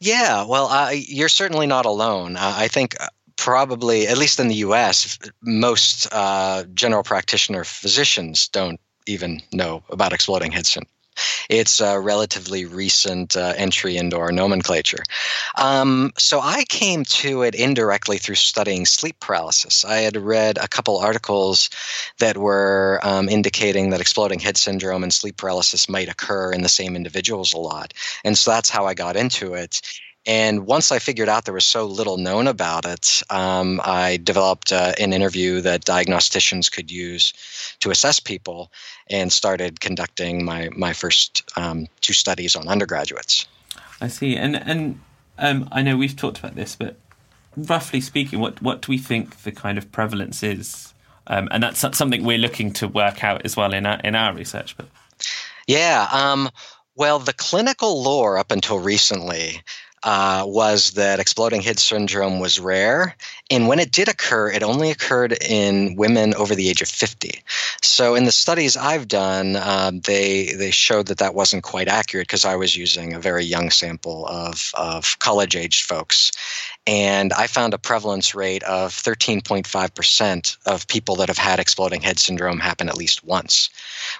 Yeah, 0.00 0.44
well, 0.44 0.66
uh, 0.66 0.90
you're 0.90 1.28
certainly 1.28 1.66
not 1.66 1.86
alone. 1.86 2.36
Uh, 2.36 2.54
I 2.56 2.68
think 2.68 2.96
uh, 3.00 3.08
probably, 3.36 4.06
at 4.08 4.18
least 4.18 4.40
in 4.40 4.48
the 4.48 4.56
U.S., 4.56 5.18
most 5.42 6.08
uh, 6.12 6.64
general 6.74 7.02
practitioner 7.02 7.64
physicians 7.64 8.48
don't 8.48 8.80
even 9.06 9.40
know 9.52 9.82
about 9.90 10.12
exploding 10.12 10.52
head 10.52 10.66
syndrome. 10.66 10.90
It's 11.48 11.80
a 11.80 12.00
relatively 12.00 12.64
recent 12.64 13.36
uh, 13.36 13.54
entry 13.56 13.96
into 13.96 14.18
our 14.18 14.32
nomenclature. 14.32 15.04
Um, 15.56 16.12
so 16.18 16.40
I 16.40 16.64
came 16.68 17.04
to 17.04 17.42
it 17.42 17.54
indirectly 17.54 18.18
through 18.18 18.34
studying 18.36 18.86
sleep 18.86 19.18
paralysis. 19.20 19.84
I 19.84 19.98
had 19.98 20.16
read 20.16 20.58
a 20.58 20.68
couple 20.68 20.98
articles 20.98 21.70
that 22.18 22.36
were 22.36 23.00
um, 23.02 23.28
indicating 23.28 23.90
that 23.90 24.00
exploding 24.00 24.40
head 24.40 24.56
syndrome 24.56 25.02
and 25.02 25.12
sleep 25.12 25.36
paralysis 25.36 25.88
might 25.88 26.08
occur 26.08 26.52
in 26.52 26.62
the 26.62 26.68
same 26.68 26.96
individuals 26.96 27.54
a 27.54 27.58
lot. 27.58 27.92
And 28.24 28.36
so 28.36 28.50
that's 28.50 28.70
how 28.70 28.86
I 28.86 28.94
got 28.94 29.16
into 29.16 29.54
it. 29.54 29.80
And 30.26 30.66
once 30.66 30.90
I 30.90 30.98
figured 30.98 31.28
out 31.28 31.44
there 31.44 31.54
was 31.54 31.64
so 31.64 31.86
little 31.86 32.16
known 32.16 32.48
about 32.48 32.84
it, 32.84 33.22
um, 33.30 33.80
I 33.84 34.18
developed 34.18 34.72
uh, 34.72 34.92
an 34.98 35.12
interview 35.12 35.60
that 35.60 35.84
diagnosticians 35.84 36.70
could 36.70 36.90
use 36.90 37.32
to 37.78 37.90
assess 37.90 38.18
people 38.18 38.72
and 39.08 39.32
started 39.32 39.80
conducting 39.80 40.44
my, 40.44 40.68
my 40.76 40.92
first 40.92 41.48
um, 41.56 41.86
two 42.00 42.12
studies 42.12 42.56
on 42.56 42.66
undergraduates. 42.66 43.46
I 44.00 44.08
see. 44.08 44.36
And, 44.36 44.56
and 44.56 45.00
um, 45.38 45.68
I 45.70 45.82
know 45.82 45.96
we've 45.96 46.16
talked 46.16 46.40
about 46.40 46.56
this, 46.56 46.74
but 46.74 46.96
roughly 47.56 48.00
speaking, 48.00 48.40
what, 48.40 48.60
what 48.60 48.82
do 48.82 48.90
we 48.90 48.98
think 48.98 49.42
the 49.42 49.52
kind 49.52 49.78
of 49.78 49.92
prevalence 49.92 50.42
is? 50.42 50.92
Um, 51.28 51.48
and 51.52 51.62
that's 51.62 51.80
something 51.96 52.24
we're 52.24 52.38
looking 52.38 52.72
to 52.74 52.88
work 52.88 53.22
out 53.22 53.44
as 53.44 53.56
well 53.56 53.72
in 53.72 53.86
our, 53.86 54.00
in 54.00 54.16
our 54.16 54.34
research. 54.34 54.76
But 54.76 54.86
Yeah. 55.68 56.08
Um, 56.10 56.50
well, 56.96 57.18
the 57.18 57.32
clinical 57.32 58.02
lore 58.02 58.38
up 58.38 58.50
until 58.50 58.80
recently 58.80 59.62
uh, 60.06 60.44
was 60.46 60.92
that 60.92 61.18
exploding 61.18 61.60
head 61.60 61.80
syndrome 61.80 62.38
was 62.38 62.60
rare. 62.60 63.16
And 63.50 63.66
when 63.66 63.80
it 63.80 63.90
did 63.90 64.08
occur, 64.08 64.48
it 64.48 64.62
only 64.62 64.92
occurred 64.92 65.36
in 65.42 65.96
women 65.96 66.32
over 66.34 66.54
the 66.54 66.68
age 66.68 66.80
of 66.80 66.88
50. 66.88 67.42
So 67.82 68.14
in 68.14 68.24
the 68.24 68.30
studies 68.30 68.76
I've 68.76 69.08
done, 69.08 69.56
uh, 69.56 69.90
they, 70.04 70.52
they 70.52 70.70
showed 70.70 71.08
that 71.08 71.18
that 71.18 71.34
wasn't 71.34 71.64
quite 71.64 71.88
accurate 71.88 72.28
because 72.28 72.44
I 72.44 72.54
was 72.54 72.76
using 72.76 73.14
a 73.14 73.18
very 73.18 73.44
young 73.44 73.68
sample 73.70 74.26
of, 74.28 74.70
of 74.74 75.18
college 75.18 75.56
aged 75.56 75.84
folks. 75.84 76.30
And 76.86 77.32
I 77.32 77.48
found 77.48 77.74
a 77.74 77.78
prevalence 77.78 78.32
rate 78.32 78.62
of 78.62 78.92
13.5% 78.92 80.56
of 80.66 80.86
people 80.86 81.16
that 81.16 81.26
have 81.26 81.36
had 81.36 81.58
exploding 81.58 82.00
head 82.00 82.20
syndrome 82.20 82.60
happen 82.60 82.88
at 82.88 82.96
least 82.96 83.24
once, 83.24 83.70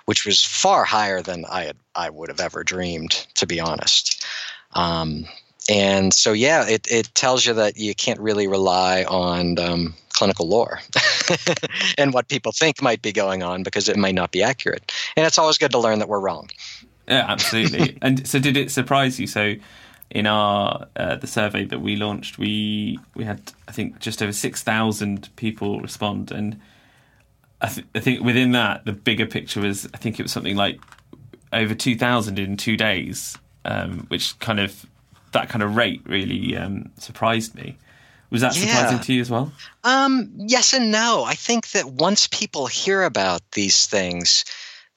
which 0.06 0.26
was 0.26 0.44
far 0.44 0.84
higher 0.84 1.22
than 1.22 1.44
I, 1.44 1.66
had, 1.66 1.76
I 1.94 2.10
would 2.10 2.28
have 2.28 2.40
ever 2.40 2.64
dreamed, 2.64 3.28
to 3.34 3.46
be 3.46 3.60
honest. 3.60 4.24
Um, 4.72 5.26
and 5.68 6.12
so 6.14 6.32
yeah 6.32 6.66
it, 6.68 6.86
it 6.90 7.14
tells 7.14 7.44
you 7.46 7.54
that 7.54 7.76
you 7.76 7.94
can't 7.94 8.20
really 8.20 8.46
rely 8.46 9.04
on 9.04 9.58
um, 9.58 9.94
clinical 10.16 10.48
lore 10.48 10.80
and 11.98 12.14
what 12.14 12.28
people 12.28 12.50
think 12.52 12.80
might 12.80 13.02
be 13.02 13.12
going 13.12 13.42
on 13.42 13.62
because 13.62 13.88
it 13.88 13.96
might 13.96 14.14
not 14.14 14.32
be 14.32 14.42
accurate. 14.42 14.92
And 15.16 15.26
it's 15.26 15.38
always 15.38 15.58
good 15.58 15.70
to 15.72 15.78
learn 15.78 15.98
that 15.98 16.08
we're 16.08 16.20
wrong. 16.20 16.50
Yeah 17.06 17.24
absolutely. 17.28 17.98
And 18.02 18.26
so 18.26 18.38
did 18.38 18.56
it 18.56 18.70
surprise 18.70 19.20
you? 19.20 19.26
So 19.26 19.54
in 20.10 20.26
our 20.26 20.86
uh, 20.96 21.16
the 21.16 21.26
survey 21.26 21.64
that 21.64 21.80
we 21.80 21.96
launched 21.96 22.38
we 22.38 22.96
we 23.16 23.24
had 23.24 23.52
i 23.66 23.72
think 23.72 23.98
just 23.98 24.22
over 24.22 24.32
6000 24.32 25.28
people 25.36 25.80
respond. 25.80 26.30
And 26.30 26.60
I, 27.60 27.68
th- 27.68 27.86
I 27.94 28.00
think 28.00 28.24
within 28.24 28.52
that 28.52 28.84
the 28.84 28.92
bigger 28.92 29.26
picture 29.26 29.60
was 29.60 29.86
i 29.92 29.98
think 29.98 30.18
it 30.18 30.22
was 30.22 30.32
something 30.32 30.56
like 30.56 30.80
over 31.52 31.74
2000 31.74 32.38
in 32.38 32.56
two 32.56 32.76
days 32.76 33.36
um, 33.64 34.06
which 34.08 34.38
kind 34.38 34.60
of 34.60 34.86
that 35.32 35.48
kind 35.48 35.62
of 35.62 35.76
rate 35.76 36.02
really 36.06 36.56
um, 36.56 36.90
surprised 36.98 37.54
me. 37.54 37.76
Was 38.30 38.40
that 38.40 38.56
yeah. 38.56 38.66
surprising 38.66 39.00
to 39.00 39.12
you 39.12 39.20
as 39.20 39.30
well? 39.30 39.52
Um, 39.84 40.32
yes 40.36 40.72
and 40.72 40.90
no. 40.90 41.24
I 41.24 41.34
think 41.34 41.70
that 41.70 41.86
once 41.86 42.26
people 42.26 42.66
hear 42.66 43.02
about 43.02 43.40
these 43.52 43.86
things, 43.86 44.44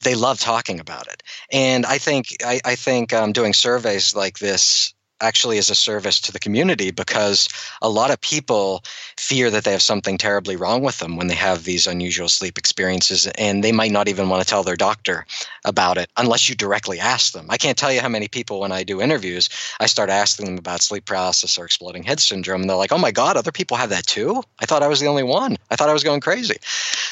they 0.04 0.16
love 0.16 0.40
talking 0.40 0.80
about 0.80 1.08
it. 1.08 1.22
And 1.52 1.86
I 1.86 1.98
think 1.98 2.28
I, 2.44 2.60
I 2.66 2.76
think 2.76 3.14
um, 3.14 3.32
doing 3.32 3.54
surveys 3.54 4.16
like 4.16 4.40
this 4.40 4.94
actually 5.22 5.58
is 5.58 5.70
a 5.70 5.76
service 5.76 6.20
to 6.22 6.32
the 6.32 6.40
community 6.40 6.92
because 6.92 7.50
a 7.82 7.90
lot 7.90 8.12
of 8.12 8.20
people 8.22 8.84
fear 9.18 9.50
that 9.50 9.64
they 9.64 9.72
have 9.72 9.82
something 9.82 10.18
terribly 10.18 10.56
wrong 10.56 10.82
with 10.82 11.00
them 11.00 11.16
when 11.16 11.28
they 11.28 11.36
have 11.36 11.64
these 11.64 11.88
unusual 11.88 12.30
sleep 12.30 12.58
experiences 12.58 13.28
and 13.38 13.64
they 13.64 13.72
might 13.72 13.92
not 13.92 14.08
even 14.08 14.30
want 14.30 14.42
to 14.42 14.50
tell 14.50 14.64
their 14.64 14.76
doctor 14.76 15.26
about 15.66 15.98
it 15.98 16.10
unless 16.18 16.50
you 16.50 16.56
directly 16.56 17.00
ask 17.00 17.34
them. 17.34 17.46
I 17.50 17.58
can't 17.58 17.78
tell 17.78 17.92
you 17.92 18.02
how 18.02 18.10
many 18.10 18.28
people 18.28 18.60
when 18.60 18.72
I 18.72 18.84
do 18.84 19.02
interviews, 19.02 19.50
I 19.80 19.88
start 19.88 20.10
asking 20.10 20.46
them 20.46 20.58
about 20.58 20.82
sleep 20.82 21.06
paralysis 21.06 21.58
or 21.58 21.66
exploding 21.66 22.04
head 22.04 22.20
syndrome 22.20 22.62
and 22.62 22.70
they're 22.70 22.78
like, 22.78 22.92
"Oh 22.92 22.98
my 22.98 23.12
god, 23.12 23.38
other 23.38 23.52
people 23.52 23.78
have 23.78 23.90
that 23.90 24.08
too? 24.08 24.44
I 24.60 24.66
thought 24.66 24.84
I 24.84 24.88
was 24.88 25.00
the 25.00 25.08
only 25.08 25.24
one. 25.24 25.58
I 25.70 25.76
thought 25.76 25.90
I 25.90 25.94
was 25.94 26.04
going 26.04 26.22
crazy." 26.22 26.58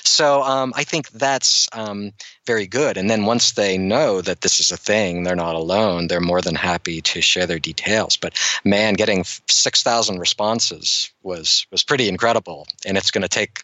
So, 0.08 0.44
um, 0.44 0.74
I 0.76 0.84
think 0.84 1.10
that's 1.12 1.68
um, 1.74 2.12
very 2.46 2.68
good. 2.68 2.98
And 2.98 3.10
then 3.10 3.26
once 3.26 3.52
they 3.52 3.78
know 3.78 4.22
that 4.22 4.42
this 4.42 4.60
is 4.60 4.72
a 4.72 4.78
thing, 4.78 5.24
they're 5.24 5.36
not 5.36 5.56
alone, 5.56 6.08
they're 6.08 6.22
more 6.22 6.42
than 6.42 6.56
happy 6.56 7.02
to 7.02 7.22
share 7.22 7.46
their 7.46 7.60
details. 7.60 8.18
But 8.18 8.40
man, 8.64 8.94
getting 8.94 9.24
6,000 9.24 10.20
responses 10.20 11.12
was, 11.24 11.66
was 11.72 11.84
pretty 11.84 12.10
incredible. 12.10 12.68
And 12.86 12.98
it's 12.98 13.12
going 13.12 13.24
to 13.24 13.28
take 13.28 13.64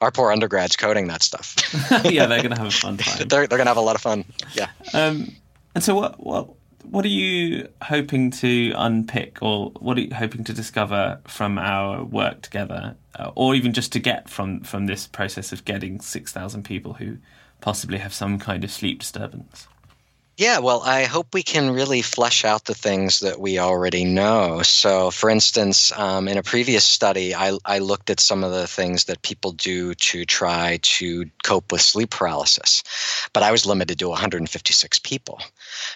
our 0.00 0.10
poor 0.10 0.32
undergrads 0.32 0.76
coding 0.76 1.08
that 1.08 1.22
stuff. 1.22 1.56
yeah, 2.04 2.26
they're 2.26 2.42
going 2.42 2.50
to 2.50 2.58
have 2.58 2.66
a 2.66 2.70
fun 2.70 2.96
time. 2.98 3.28
they're 3.28 3.46
they're 3.46 3.58
going 3.58 3.66
to 3.66 3.70
have 3.70 3.76
a 3.76 3.80
lot 3.80 3.96
of 3.96 4.02
fun. 4.02 4.24
Yeah. 4.54 4.68
Um, 4.92 5.34
and 5.74 5.82
so, 5.82 5.94
what 5.94 6.24
what 6.24 6.48
what 6.90 7.04
are 7.04 7.08
you 7.08 7.68
hoping 7.82 8.30
to 8.32 8.72
unpick, 8.76 9.38
or 9.42 9.70
what 9.80 9.96
are 9.96 10.00
you 10.00 10.14
hoping 10.14 10.44
to 10.44 10.52
discover 10.52 11.20
from 11.26 11.58
our 11.58 12.04
work 12.04 12.42
together, 12.42 12.96
uh, 13.18 13.30
or 13.34 13.54
even 13.54 13.72
just 13.72 13.92
to 13.92 13.98
get 13.98 14.28
from 14.28 14.60
from 14.60 14.86
this 14.86 15.06
process 15.06 15.52
of 15.52 15.64
getting 15.64 16.00
six 16.00 16.32
thousand 16.32 16.64
people 16.64 16.94
who 16.94 17.18
possibly 17.60 17.98
have 17.98 18.12
some 18.12 18.38
kind 18.38 18.64
of 18.64 18.70
sleep 18.70 19.00
disturbance? 19.00 19.66
Yeah, 20.38 20.60
well, 20.60 20.80
I 20.80 21.04
hope 21.04 21.34
we 21.34 21.42
can 21.42 21.72
really 21.72 22.00
flesh 22.00 22.42
out 22.46 22.64
the 22.64 22.74
things 22.74 23.20
that 23.20 23.38
we 23.38 23.58
already 23.58 24.04
know. 24.04 24.62
So, 24.62 25.10
for 25.10 25.28
instance, 25.28 25.92
um, 25.92 26.26
in 26.26 26.38
a 26.38 26.42
previous 26.42 26.84
study, 26.84 27.34
I, 27.34 27.58
I, 27.66 27.80
looked 27.80 28.08
at 28.08 28.18
some 28.18 28.42
of 28.42 28.50
the 28.50 28.66
things 28.66 29.04
that 29.04 29.20
people 29.20 29.52
do 29.52 29.94
to 29.94 30.24
try 30.24 30.78
to 30.82 31.26
cope 31.44 31.70
with 31.70 31.82
sleep 31.82 32.10
paralysis, 32.10 32.82
but 33.34 33.42
I 33.42 33.52
was 33.52 33.66
limited 33.66 33.98
to 33.98 34.08
156 34.08 34.98
people. 35.00 35.38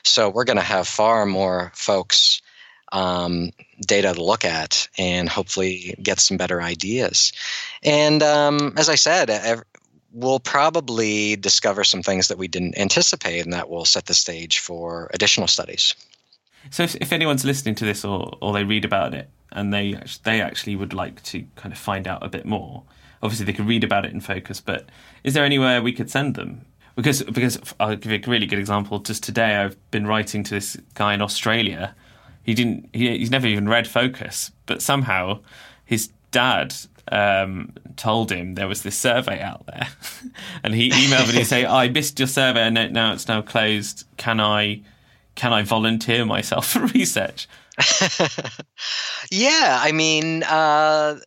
So, 0.05 0.29
we're 0.29 0.45
going 0.45 0.59
to 0.59 0.63
have 0.63 0.87
far 0.87 1.25
more 1.25 1.73
folks 1.75 2.43
um, 2.93 3.53
data 3.81 4.13
to 4.13 4.23
look 4.23 4.45
at 4.45 4.89
and 4.99 5.31
hopefully 5.31 5.95
get 6.03 6.21
some 6.21 6.37
better 6.37 6.61
ideas. 6.61 7.33
And 7.83 8.23
um, 8.23 8.75
as 8.77 8.89
I 8.89 8.95
said, 8.95 9.31
we'll 10.17 10.41
probably 10.41 11.37
discover 11.37 11.85
some 11.85 12.03
things 12.03 12.29
that 12.29 12.39
we 12.39 12.49
didn't 12.49 12.79
anticipate, 12.79 13.45
and 13.45 13.53
that 13.53 13.69
will 13.69 13.85
set 13.85 14.07
the 14.07 14.15
stage 14.15 14.59
for 14.59 15.11
additional 15.13 15.47
studies. 15.47 15.95
So, 16.71 16.83
if, 16.83 16.97
if 16.97 17.13
anyone's 17.13 17.45
listening 17.45 17.75
to 17.77 17.85
this 17.85 18.05
or, 18.05 18.37
or 18.41 18.53
they 18.53 18.65
read 18.65 18.85
about 18.85 19.15
it 19.15 19.29
and 19.53 19.73
they 19.73 20.01
they 20.25 20.41
actually 20.41 20.75
would 20.75 20.93
like 20.93 21.23
to 21.25 21.45
kind 21.55 21.73
of 21.73 21.79
find 21.79 22.09
out 22.09 22.25
a 22.25 22.29
bit 22.29 22.47
more, 22.47 22.83
obviously 23.23 23.45
they 23.47 23.53
could 23.53 23.69
read 23.69 23.85
about 23.85 24.07
it 24.07 24.13
in 24.13 24.21
Focus. 24.21 24.61
But 24.61 24.89
is 25.23 25.35
there 25.35 25.45
anywhere 25.45 25.83
we 25.83 25.93
could 25.93 26.11
send 26.11 26.35
them? 26.35 26.65
Because 26.97 27.23
because 27.23 27.59
I'll 27.79 27.95
give 27.95 28.11
you 28.11 28.21
a 28.25 28.31
really 28.31 28.47
good 28.47 28.59
example. 28.59 28.99
Just 28.99 29.23
today, 29.23 29.57
I've 29.57 29.91
been 29.91 30.07
writing 30.07 30.43
to 30.45 30.55
this 30.55 30.77
guy 30.95 31.15
in 31.15 31.21
Australia. 31.21 31.95
He 32.43 32.55
didn't. 32.55 32.89
He, 32.93 33.19
he's 33.19 33.31
never 33.31 33.47
even 33.47 33.69
read 33.69 33.87
Focus, 33.87 34.51
but 34.65 34.81
somehow 34.81 35.41
his 35.85 36.09
dad 36.31 36.75
um, 37.13 37.73
told 37.97 38.31
him 38.31 38.55
there 38.55 38.69
was 38.69 38.83
this 38.83 38.99
survey 38.99 39.41
out 39.41 39.67
there, 39.67 39.89
and 40.63 40.75
he 40.75 40.91
emailed 40.91 41.33
me 41.33 41.39
and 41.39 41.47
say, 41.47 41.65
"I 41.65 41.89
missed 41.89 42.19
your 42.19 42.29
survey, 42.29 42.63
and 42.63 42.93
now 42.93 43.13
it's 43.13 43.29
now 43.29 43.43
closed. 43.43 44.05
Can 44.17 44.41
I, 44.41 44.83
can 45.35 45.53
I 45.53 45.63
volunteer 45.63 46.25
myself 46.25 46.67
for 46.73 46.87
research?" 46.87 47.49
yeah, 49.31 49.79
I 49.83 49.93
mean, 49.93 50.43
uh, 50.45 51.19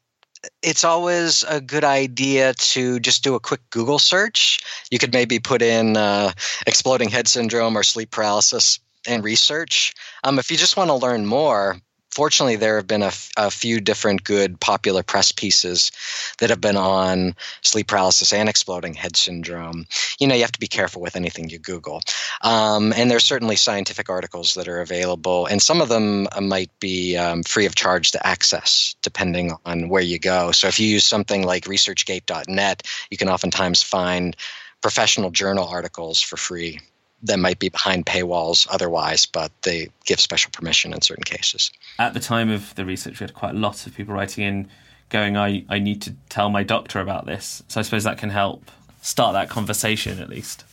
it's 0.62 0.84
always 0.84 1.44
a 1.44 1.62
good 1.62 1.84
idea 1.84 2.54
to 2.56 3.00
just 3.00 3.24
do 3.24 3.36
a 3.36 3.40
quick 3.40 3.62
Google 3.70 4.00
search. 4.00 4.60
You 4.90 5.00
could 5.00 5.14
maybe 5.14 5.40
put 5.40 5.62
in 5.62 5.98
uh, 5.98 6.32
exploding 6.66 7.10
head 7.10 7.28
syndrome 7.28 7.78
or 7.78 7.84
sleep 7.84 8.12
paralysis 8.12 8.80
and 9.08 9.24
research. 9.24 9.94
Um, 10.24 10.40
if 10.40 10.50
you 10.52 10.58
just 10.58 10.78
want 10.78 10.90
to 10.90 10.96
learn 10.96 11.26
more, 11.26 11.78
fortunately, 12.10 12.56
there 12.56 12.76
have 12.76 12.88
been 12.88 13.04
a, 13.04 13.12
a 13.38 13.52
few 13.52 13.80
different 13.80 14.24
good 14.24 14.60
popular 14.60 15.04
press 15.04 15.32
pieces 15.32 15.92
that 16.40 16.50
have 16.50 16.62
been 16.62 16.78
on 16.78 17.36
sleep 17.62 17.88
paralysis 17.88 18.34
and 18.34 18.50
exploding 18.50 18.94
head 18.94 19.16
syndrome. 19.16 19.86
You 20.20 20.28
know, 20.28 20.36
you 20.36 20.42
have 20.42 20.52
to 20.52 20.60
be 20.60 20.68
careful 20.68 21.02
with 21.02 21.16
anything 21.16 21.50
you 21.50 21.60
Google. 21.60 22.02
Um, 22.42 22.94
and 22.94 23.10
there's 23.10 23.26
certainly 23.26 23.56
scientific 23.56 24.10
articles 24.10 24.54
that 24.56 24.68
are 24.68 24.82
available, 24.82 25.46
and 25.46 25.62
some 25.62 25.82
of 25.82 25.90
them 25.90 26.28
uh, 26.32 26.42
might 26.42 26.72
be 26.80 27.18
um, 27.18 27.44
free 27.44 27.66
of 27.66 27.76
charge 27.76 28.12
to 28.12 28.28
access, 28.28 28.96
depending 29.02 29.54
on 29.66 29.90
where 29.90 30.02
you 30.02 30.20
go. 30.20 30.52
So 30.52 30.68
if 30.68 30.80
you 30.80 30.88
use 30.88 31.04
something 31.04 31.46
like 31.46 31.66
ResearchGate.net, 31.66 32.88
you 33.10 33.18
can 33.18 33.30
oftentimes 33.30 33.84
find 33.84 34.36
professional 34.82 35.30
journal 35.30 35.68
articles 35.68 36.22
for 36.22 36.38
free 36.38 36.80
that 37.24 37.40
might 37.40 37.60
be 37.60 37.70
behind 37.70 38.06
paywalls 38.06 38.68
otherwise, 38.70 39.26
but 39.26 39.52
they 39.64 39.90
give 40.06 40.20
special 40.20 40.52
permission 40.52 40.94
in 40.94 41.02
certain 41.02 41.24
cases. 41.24 41.72
At 41.98 42.14
the 42.14 42.20
time 42.20 42.50
of 42.50 42.74
the 42.76 42.86
research, 42.86 43.20
we 43.20 43.26
had 43.26 43.34
quite 43.34 43.56
a 43.56 43.58
lot 43.58 43.86
of 43.86 43.96
people 43.96 44.14
writing 44.14 44.44
in 44.46 44.70
going, 45.10 45.36
I, 45.38 45.66
I 45.70 45.80
need 45.80 46.02
to 46.04 46.16
tell 46.30 46.50
my 46.50 46.64
doctor 46.64 47.00
about 47.00 47.26
this. 47.26 47.64
So 47.68 47.80
I 47.80 47.84
suppose 47.84 48.04
that 48.04 48.18
can 48.18 48.30
help 48.30 48.72
start 49.02 49.34
that 49.34 49.50
conversation 49.50 50.20
at 50.20 50.30
least. 50.30 50.64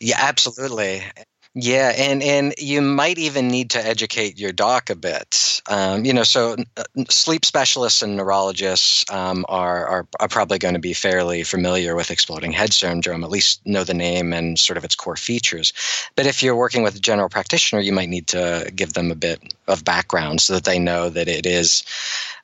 Yeah, 0.00 0.18
absolutely. 0.18 1.02
Yeah, 1.54 1.92
and 1.98 2.22
and 2.22 2.54
you 2.56 2.80
might 2.80 3.18
even 3.18 3.48
need 3.48 3.68
to 3.70 3.86
educate 3.86 4.38
your 4.38 4.52
doc 4.52 4.88
a 4.88 4.94
bit. 4.94 5.60
Um, 5.68 6.02
you 6.02 6.14
know, 6.14 6.22
so 6.22 6.56
uh, 6.78 6.84
sleep 7.10 7.44
specialists 7.44 8.00
and 8.00 8.16
neurologists 8.16 9.04
um, 9.10 9.44
are, 9.50 9.86
are, 9.86 10.06
are 10.18 10.28
probably 10.28 10.58
going 10.58 10.72
to 10.72 10.80
be 10.80 10.94
fairly 10.94 11.42
familiar 11.42 11.94
with 11.94 12.10
exploding 12.10 12.52
head 12.52 12.72
syndrome, 12.72 13.22
at 13.22 13.28
least 13.28 13.60
know 13.66 13.84
the 13.84 13.92
name 13.92 14.32
and 14.32 14.58
sort 14.58 14.78
of 14.78 14.84
its 14.84 14.94
core 14.94 15.16
features. 15.16 15.74
But 16.16 16.24
if 16.24 16.42
you're 16.42 16.56
working 16.56 16.82
with 16.82 16.96
a 16.96 17.00
general 17.00 17.28
practitioner, 17.28 17.82
you 17.82 17.92
might 17.92 18.08
need 18.08 18.28
to 18.28 18.72
give 18.74 18.94
them 18.94 19.10
a 19.10 19.14
bit 19.14 19.54
of 19.68 19.84
background 19.84 20.40
so 20.40 20.54
that 20.54 20.64
they 20.64 20.78
know 20.78 21.10
that 21.10 21.28
it 21.28 21.44
is 21.44 21.84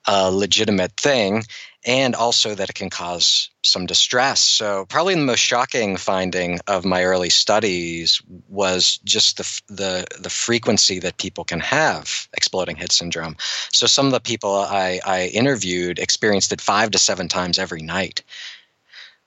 a 0.07 0.31
legitimate 0.31 0.93
thing 0.93 1.45
and 1.87 2.15
also 2.15 2.55
that 2.55 2.69
it 2.69 2.75
can 2.75 2.91
cause 2.91 3.51
some 3.63 3.87
distress. 3.87 4.41
So, 4.41 4.87
probably 4.87 5.15
the 5.15 5.21
most 5.21 5.41
shocking 5.41 5.97
finding 5.97 6.59
of 6.67 6.85
my 6.85 7.05
early 7.05 7.31
studies 7.31 8.21
was 8.49 8.99
just 9.05 9.37
the 9.37 9.75
the 9.75 10.07
the 10.21 10.31
frequency 10.31 10.99
that 11.01 11.19
people 11.19 11.45
can 11.45 11.61
have 11.61 12.29
exploding 12.37 12.77
head 12.77 12.93
syndrome. 12.93 13.37
So, 13.73 13.87
some 13.87 14.07
of 14.07 14.13
the 14.13 14.21
people 14.21 14.55
I, 14.55 15.01
I 15.07 15.27
interviewed 15.29 15.99
experienced 15.99 16.53
it 16.53 16.61
five 16.61 16.91
to 16.93 16.99
seven 16.99 17.29
times 17.29 17.59
every 17.59 17.83
night, 17.83 18.23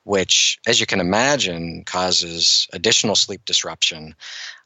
which, 0.04 0.60
as 0.68 0.80
you 0.80 0.86
can 0.86 1.00
imagine, 1.00 1.84
causes 1.86 2.68
additional 2.74 3.16
sleep 3.16 3.46
disruption, 3.46 4.14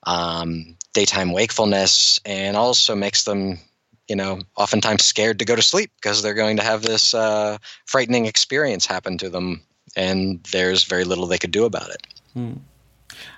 um, 0.08 0.76
daytime 0.94 1.34
wakefulness, 1.34 2.20
and 2.26 2.58
also 2.58 2.96
makes 2.96 3.26
them 3.26 3.60
you 4.08 4.16
know, 4.16 4.42
oftentimes 4.56 5.04
scared 5.04 5.40
to 5.40 5.46
go 5.46 5.56
to 5.56 5.62
sleep 5.62 5.92
because 5.96 6.22
they're 6.22 6.34
going 6.34 6.58
to 6.58 6.64
have 6.64 6.82
this 6.82 7.14
uh, 7.14 7.58
frightening 7.86 8.26
experience 8.26 8.86
happen 8.86 9.18
to 9.18 9.30
them, 9.30 9.62
and 9.96 10.44
there's 10.52 10.84
very 10.84 11.04
little 11.04 11.28
they 11.28 11.38
could 11.38 11.52
do 11.52 11.66
about 11.66 11.90
it. 11.90 12.08
Hmm. 12.34 12.54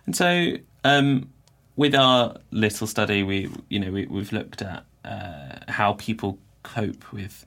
And 0.06 0.15
so, 0.15 0.53
um, 0.84 1.30
with 1.75 1.95
our 1.95 2.38
little 2.51 2.88
study, 2.88 3.23
we 3.23 3.49
you 3.69 3.80
know 3.80 3.91
we, 3.91 4.06
we've 4.06 4.32
looked 4.32 4.62
at 4.62 4.86
uh, 5.06 5.60
how 5.69 5.93
people 5.93 6.38
cope 6.63 7.12
with 7.13 7.45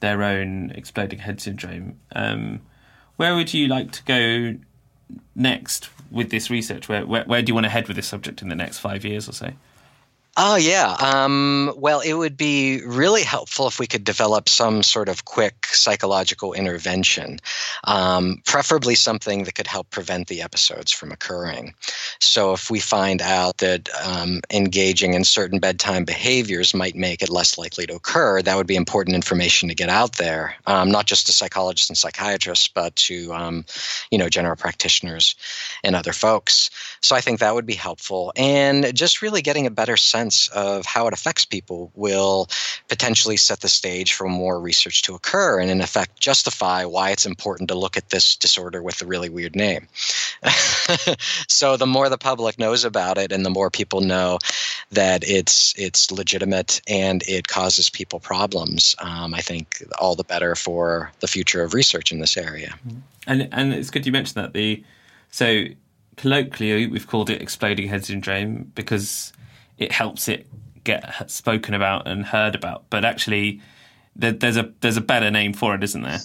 their 0.00 0.22
own 0.22 0.70
exploding 0.74 1.20
head 1.20 1.40
syndrome. 1.40 1.98
Um, 2.14 2.60
where 3.16 3.34
would 3.34 3.54
you 3.54 3.68
like 3.68 3.92
to 3.92 4.04
go 4.04 4.58
next 5.34 5.88
with 6.10 6.30
this 6.30 6.50
research? 6.50 6.88
Where, 6.88 7.06
where, 7.06 7.24
where 7.24 7.42
do 7.42 7.50
you 7.50 7.54
want 7.54 7.64
to 7.64 7.70
head 7.70 7.88
with 7.88 7.96
this 7.96 8.06
subject 8.06 8.42
in 8.42 8.48
the 8.48 8.54
next 8.54 8.78
five 8.78 9.04
years 9.04 9.28
or 9.28 9.32
so? 9.32 9.52
Oh, 10.38 10.56
yeah. 10.56 10.96
Um, 11.00 11.72
well, 11.78 12.00
it 12.00 12.12
would 12.12 12.36
be 12.36 12.82
really 12.84 13.22
helpful 13.22 13.66
if 13.68 13.78
we 13.78 13.86
could 13.86 14.04
develop 14.04 14.50
some 14.50 14.82
sort 14.82 15.08
of 15.08 15.24
quick 15.24 15.64
psychological 15.68 16.52
intervention, 16.52 17.38
um, 17.84 18.42
preferably 18.44 18.96
something 18.96 19.44
that 19.44 19.54
could 19.54 19.66
help 19.66 19.88
prevent 19.88 20.28
the 20.28 20.42
episodes 20.42 20.92
from 20.92 21.10
occurring. 21.10 21.72
So, 22.20 22.52
if 22.52 22.70
we 22.70 22.80
find 22.80 23.22
out 23.22 23.56
that 23.58 23.88
um, 24.04 24.42
engaging 24.52 25.14
in 25.14 25.24
certain 25.24 25.58
bedtime 25.58 26.04
behaviors 26.04 26.74
might 26.74 26.96
make 26.96 27.22
it 27.22 27.30
less 27.30 27.56
likely 27.56 27.86
to 27.86 27.94
occur, 27.94 28.42
that 28.42 28.56
would 28.56 28.66
be 28.66 28.76
important 28.76 29.14
information 29.16 29.70
to 29.70 29.74
get 29.74 29.88
out 29.88 30.16
there, 30.16 30.54
um, 30.66 30.90
not 30.90 31.06
just 31.06 31.24
to 31.26 31.32
psychologists 31.32 31.88
and 31.88 31.96
psychiatrists, 31.96 32.68
but 32.68 32.94
to 32.96 33.32
um, 33.32 33.64
you 34.10 34.18
know 34.18 34.28
general 34.28 34.56
practitioners 34.56 35.34
and 35.82 35.96
other 35.96 36.12
folks. 36.12 36.68
So, 37.00 37.16
I 37.16 37.20
think 37.22 37.40
that 37.40 37.54
would 37.54 37.66
be 37.66 37.74
helpful, 37.74 38.32
and 38.36 38.94
just 38.94 39.22
really 39.22 39.40
getting 39.40 39.66
a 39.66 39.70
better 39.70 39.96
sense 39.96 40.25
sense 40.26 40.48
of 40.48 40.84
how 40.86 41.06
it 41.06 41.14
affects 41.14 41.44
people 41.44 41.90
will 41.94 42.48
potentially 42.88 43.36
set 43.36 43.60
the 43.60 43.68
stage 43.68 44.12
for 44.12 44.28
more 44.28 44.60
research 44.60 45.02
to 45.02 45.14
occur 45.14 45.60
and, 45.60 45.70
in 45.70 45.80
effect, 45.80 46.20
justify 46.20 46.84
why 46.84 47.10
it's 47.10 47.26
important 47.26 47.68
to 47.68 47.78
look 47.78 47.96
at 47.96 48.10
this 48.10 48.36
disorder 48.36 48.82
with 48.82 49.00
a 49.02 49.06
really 49.06 49.28
weird 49.28 49.54
name. 49.54 49.86
so, 51.48 51.76
the 51.76 51.86
more 51.86 52.08
the 52.08 52.18
public 52.18 52.58
knows 52.58 52.84
about 52.84 53.18
it 53.18 53.32
and 53.32 53.44
the 53.44 53.50
more 53.50 53.70
people 53.70 54.00
know 54.00 54.38
that 54.90 55.22
it's, 55.24 55.74
it's 55.78 56.10
legitimate 56.10 56.80
and 56.88 57.22
it 57.28 57.46
causes 57.46 57.90
people 57.90 58.20
problems, 58.20 58.96
um, 58.98 59.34
I 59.34 59.40
think 59.40 59.84
all 59.98 60.16
the 60.16 60.24
better 60.24 60.54
for 60.56 61.12
the 61.20 61.28
future 61.28 61.62
of 61.62 61.74
research 61.74 62.12
in 62.12 62.20
this 62.20 62.36
area. 62.36 62.74
And, 63.26 63.48
and 63.52 63.72
it's 63.72 63.90
good 63.90 64.06
you 64.06 64.12
mentioned 64.12 64.42
that. 64.42 64.52
The 64.52 64.82
So, 65.30 65.66
colloquially, 66.16 66.86
we've 66.86 67.06
called 67.06 67.30
it 67.30 67.42
exploding 67.42 67.88
head 67.88 68.04
syndrome 68.04 68.72
because 68.74 69.32
it 69.78 69.92
helps 69.92 70.28
it 70.28 70.46
get 70.84 71.30
spoken 71.30 71.74
about 71.74 72.06
and 72.06 72.24
heard 72.24 72.54
about. 72.54 72.88
But 72.90 73.04
actually, 73.04 73.60
there's 74.14 74.56
a 74.56 74.72
there's 74.80 74.96
a 74.96 75.02
better 75.02 75.30
name 75.30 75.52
for 75.52 75.74
it, 75.74 75.82
isn't 75.82 76.02
there? 76.02 76.20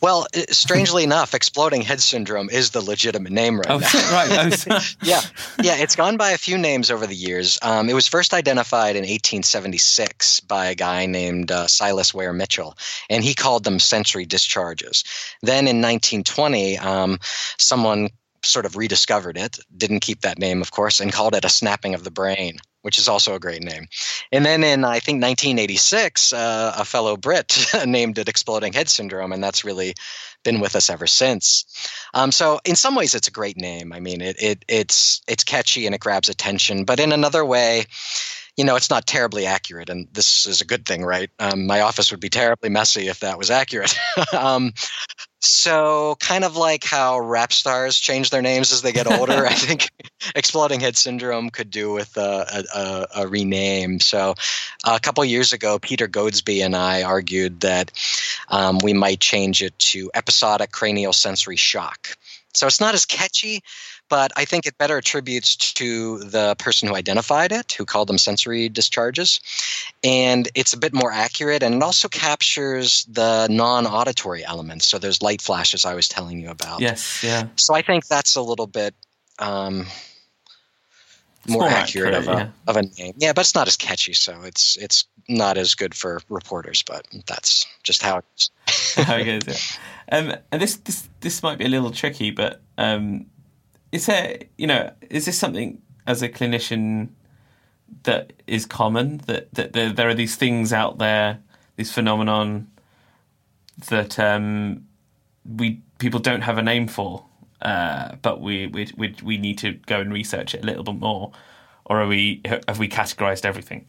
Well, 0.00 0.26
strangely 0.50 1.04
enough, 1.10 1.34
exploding 1.34 1.82
head 1.82 2.00
syndrome 2.00 2.50
is 2.50 2.70
the 2.70 2.80
legitimate 2.80 3.32
name 3.32 3.58
right 3.58 3.70
oh, 3.70 3.78
now. 3.78 4.12
right. 4.12 4.66
Oh, 4.70 4.80
yeah, 5.02 5.20
yeah. 5.62 5.76
It's 5.76 5.94
gone 5.94 6.16
by 6.16 6.30
a 6.30 6.38
few 6.38 6.58
names 6.58 6.90
over 6.90 7.06
the 7.06 7.14
years. 7.14 7.58
Um, 7.62 7.88
it 7.88 7.94
was 7.94 8.08
first 8.08 8.32
identified 8.34 8.96
in 8.96 9.02
1876 9.02 10.40
by 10.40 10.66
a 10.66 10.74
guy 10.74 11.06
named 11.06 11.52
uh, 11.52 11.66
Silas 11.66 12.14
Weir 12.14 12.32
Mitchell, 12.32 12.76
and 13.08 13.22
he 13.22 13.34
called 13.34 13.64
them 13.64 13.78
sensory 13.78 14.24
discharges. 14.24 15.04
Then 15.42 15.66
in 15.66 15.80
1920, 15.80 16.78
um, 16.78 17.18
someone 17.58 18.08
sort 18.42 18.64
of 18.64 18.76
rediscovered 18.76 19.36
it, 19.36 19.58
didn't 19.76 20.00
keep 20.00 20.22
that 20.22 20.38
name, 20.38 20.62
of 20.62 20.70
course, 20.70 20.98
and 20.98 21.12
called 21.12 21.34
it 21.34 21.44
a 21.44 21.50
snapping 21.50 21.94
of 21.94 22.04
the 22.04 22.10
brain 22.10 22.58
which 22.82 22.98
is 22.98 23.08
also 23.08 23.34
a 23.34 23.40
great 23.40 23.62
name. 23.62 23.86
And 24.32 24.44
then 24.44 24.64
in 24.64 24.84
I 24.84 25.00
think 25.00 25.22
1986, 25.22 26.32
uh, 26.32 26.74
a 26.76 26.84
fellow 26.84 27.16
Brit 27.16 27.66
named 27.86 28.18
it 28.18 28.28
exploding 28.28 28.72
head 28.72 28.88
syndrome, 28.88 29.32
and 29.32 29.42
that's 29.42 29.64
really 29.64 29.94
been 30.42 30.60
with 30.60 30.74
us 30.74 30.88
ever 30.88 31.06
since. 31.06 31.64
Um, 32.14 32.32
so 32.32 32.60
in 32.64 32.76
some 32.76 32.94
ways, 32.94 33.14
it's 33.14 33.28
a 33.28 33.32
great 33.32 33.56
name. 33.56 33.92
I 33.92 34.00
mean, 34.00 34.20
it, 34.20 34.36
it 34.40 34.64
it's 34.68 35.20
it's 35.28 35.44
catchy 35.44 35.86
and 35.86 35.94
it 35.94 36.00
grabs 36.00 36.28
attention, 36.28 36.84
but 36.84 37.00
in 37.00 37.12
another 37.12 37.44
way. 37.44 37.84
You 38.56 38.64
know, 38.64 38.76
it's 38.76 38.90
not 38.90 39.06
terribly 39.06 39.46
accurate, 39.46 39.88
and 39.88 40.08
this 40.12 40.46
is 40.46 40.60
a 40.60 40.66
good 40.66 40.86
thing, 40.86 41.04
right? 41.04 41.30
Um, 41.38 41.66
my 41.66 41.80
office 41.80 42.10
would 42.10 42.20
be 42.20 42.28
terribly 42.28 42.68
messy 42.68 43.08
if 43.08 43.20
that 43.20 43.38
was 43.38 43.50
accurate. 43.50 43.96
um, 44.36 44.72
so, 45.42 46.16
kind 46.20 46.44
of 46.44 46.56
like 46.56 46.84
how 46.84 47.18
rap 47.18 47.50
stars 47.50 47.98
change 47.98 48.28
their 48.28 48.42
names 48.42 48.72
as 48.72 48.82
they 48.82 48.92
get 48.92 49.10
older, 49.10 49.46
I 49.46 49.54
think 49.54 49.88
exploding 50.36 50.80
head 50.80 50.98
syndrome 50.98 51.48
could 51.48 51.70
do 51.70 51.92
with 51.92 52.14
a, 52.18 52.66
a, 52.74 53.22
a 53.22 53.26
rename. 53.26 54.00
So, 54.00 54.34
a 54.84 55.00
couple 55.00 55.24
years 55.24 55.54
ago, 55.54 55.78
Peter 55.78 56.06
Goadsby 56.06 56.60
and 56.62 56.76
I 56.76 57.02
argued 57.02 57.60
that 57.60 57.90
um, 58.48 58.80
we 58.82 58.92
might 58.92 59.20
change 59.20 59.62
it 59.62 59.78
to 59.78 60.10
episodic 60.14 60.72
cranial 60.72 61.14
sensory 61.14 61.56
shock. 61.56 62.18
So, 62.52 62.66
it's 62.66 62.80
not 62.80 62.92
as 62.92 63.06
catchy, 63.06 63.62
but 64.10 64.32
I 64.36 64.44
think 64.44 64.66
it 64.66 64.76
better 64.76 64.98
attributes 64.98 65.56
to 65.56 66.18
the 66.18 66.56
person 66.56 66.88
who 66.88 66.94
identified 66.94 67.52
it, 67.52 67.72
who 67.72 67.86
called 67.86 68.08
them 68.08 68.18
sensory 68.18 68.68
discharges. 68.68 69.40
And 70.04 70.48
it's 70.54 70.74
a 70.74 70.78
bit 70.78 70.92
more 70.92 71.12
accurate, 71.12 71.62
and 71.62 71.76
it 71.76 71.82
also 71.82 72.08
captures 72.08 73.04
the 73.04 73.46
non 73.48 73.86
auditory 73.86 74.44
elements. 74.44 74.86
So 74.86 74.98
there's 74.98 75.22
light 75.22 75.40
flashes 75.40 75.86
I 75.86 75.94
was 75.94 76.08
telling 76.08 76.40
you 76.40 76.50
about. 76.50 76.80
Yes, 76.80 77.22
yeah. 77.22 77.48
So 77.56 77.74
I 77.74 77.82
think 77.82 78.06
that's 78.06 78.36
a 78.36 78.42
little 78.42 78.66
bit. 78.66 78.94
Um, 79.38 79.86
more, 81.48 81.62
more, 81.62 81.70
accurate, 81.70 82.12
accurate 82.12 82.14
of, 82.14 82.28
a, 82.28 82.38
yeah. 82.38 82.48
of 82.66 82.76
a 82.76 82.82
name, 82.82 83.14
yeah, 83.16 83.32
but 83.32 83.40
it's 83.40 83.54
not 83.54 83.66
as 83.66 83.76
catchy, 83.76 84.12
so 84.12 84.42
it's 84.42 84.76
it's 84.76 85.06
not 85.26 85.56
as 85.56 85.74
good 85.74 85.94
for 85.94 86.20
reporters. 86.28 86.82
But 86.82 87.06
that's 87.26 87.66
just 87.82 88.02
how 88.02 88.18
it 88.18 88.24
is. 88.36 88.50
how 89.06 89.16
it 89.16 89.24
goes. 89.24 89.78
Yeah. 90.12 90.18
Um, 90.18 90.34
and 90.52 90.60
this 90.60 90.76
this 90.76 91.08
this 91.20 91.42
might 91.42 91.56
be 91.56 91.64
a 91.64 91.68
little 91.68 91.92
tricky, 91.92 92.30
but 92.30 92.60
um, 92.76 93.26
is 93.92 94.06
there 94.06 94.38
you 94.56 94.66
know 94.66 94.92
is 95.08 95.26
this 95.26 95.38
something 95.38 95.80
as 96.06 96.22
a 96.22 96.28
clinician 96.28 97.08
that 98.04 98.32
is 98.46 98.66
common 98.66 99.18
that 99.26 99.52
that 99.54 99.72
there, 99.72 99.92
there 99.92 100.08
are 100.08 100.14
these 100.14 100.36
things 100.36 100.72
out 100.72 100.98
there 100.98 101.38
these 101.76 101.92
phenomenon 101.92 102.68
that 103.88 104.18
um, 104.18 104.86
we 105.44 105.80
people 105.98 106.20
don't 106.20 106.42
have 106.42 106.58
a 106.58 106.62
name 106.62 106.86
for 106.86 107.24
uh, 107.62 108.14
but 108.22 108.40
we, 108.40 108.66
we 108.68 108.88
we 108.96 109.14
we 109.22 109.36
need 109.38 109.58
to 109.58 109.72
go 109.72 110.00
and 110.00 110.12
research 110.12 110.54
it 110.54 110.62
a 110.62 110.66
little 110.66 110.84
bit 110.84 110.96
more 110.96 111.32
or 111.84 112.00
are 112.00 112.06
we 112.06 112.40
have 112.68 112.78
we 112.78 112.88
categorized 112.88 113.44
everything 113.44 113.86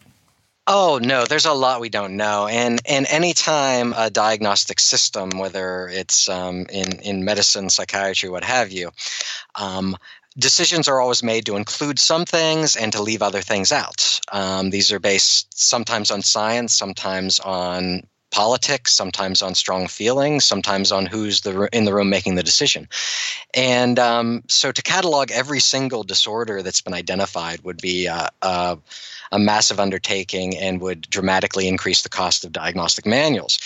Oh 0.67 0.99
no, 1.01 1.25
there's 1.25 1.45
a 1.45 1.53
lot 1.53 1.81
we 1.81 1.89
don't 1.89 2.15
know, 2.15 2.47
and 2.47 2.79
and 2.85 3.07
anytime 3.09 3.93
a 3.97 4.09
diagnostic 4.09 4.79
system, 4.79 5.31
whether 5.31 5.87
it's 5.87 6.29
um, 6.29 6.67
in 6.71 6.99
in 7.01 7.25
medicine, 7.25 7.69
psychiatry, 7.69 8.29
what 8.29 8.43
have 8.43 8.71
you, 8.71 8.91
um, 9.55 9.97
decisions 10.37 10.87
are 10.87 11.01
always 11.01 11.23
made 11.23 11.45
to 11.47 11.55
include 11.55 11.99
some 11.99 12.25
things 12.25 12.75
and 12.75 12.93
to 12.93 13.01
leave 13.01 13.21
other 13.21 13.41
things 13.41 13.71
out. 13.71 14.19
Um, 14.31 14.69
these 14.69 14.91
are 14.91 14.99
based 14.99 15.47
sometimes 15.59 16.11
on 16.11 16.21
science, 16.21 16.73
sometimes 16.75 17.39
on 17.39 18.03
politics, 18.31 18.93
sometimes 18.93 19.41
on 19.41 19.55
strong 19.55 19.87
feelings, 19.87 20.45
sometimes 20.45 20.91
on 20.91 21.05
who's 21.05 21.41
the 21.41 21.69
in 21.73 21.85
the 21.85 21.93
room 21.93 22.09
making 22.09 22.35
the 22.35 22.43
decision. 22.43 22.87
And 23.53 23.99
um, 23.99 24.43
so, 24.47 24.71
to 24.71 24.81
catalog 24.81 25.31
every 25.31 25.59
single 25.59 26.03
disorder 26.03 26.61
that's 26.61 26.81
been 26.81 26.93
identified 26.93 27.61
would 27.61 27.81
be 27.81 28.07
uh, 28.07 28.27
uh, 28.41 28.75
a 29.31 29.39
massive 29.39 29.79
undertaking 29.79 30.57
and 30.57 30.81
would 30.81 31.01
dramatically 31.09 31.67
increase 31.67 32.01
the 32.01 32.09
cost 32.09 32.43
of 32.43 32.51
diagnostic 32.51 33.05
manuals. 33.05 33.59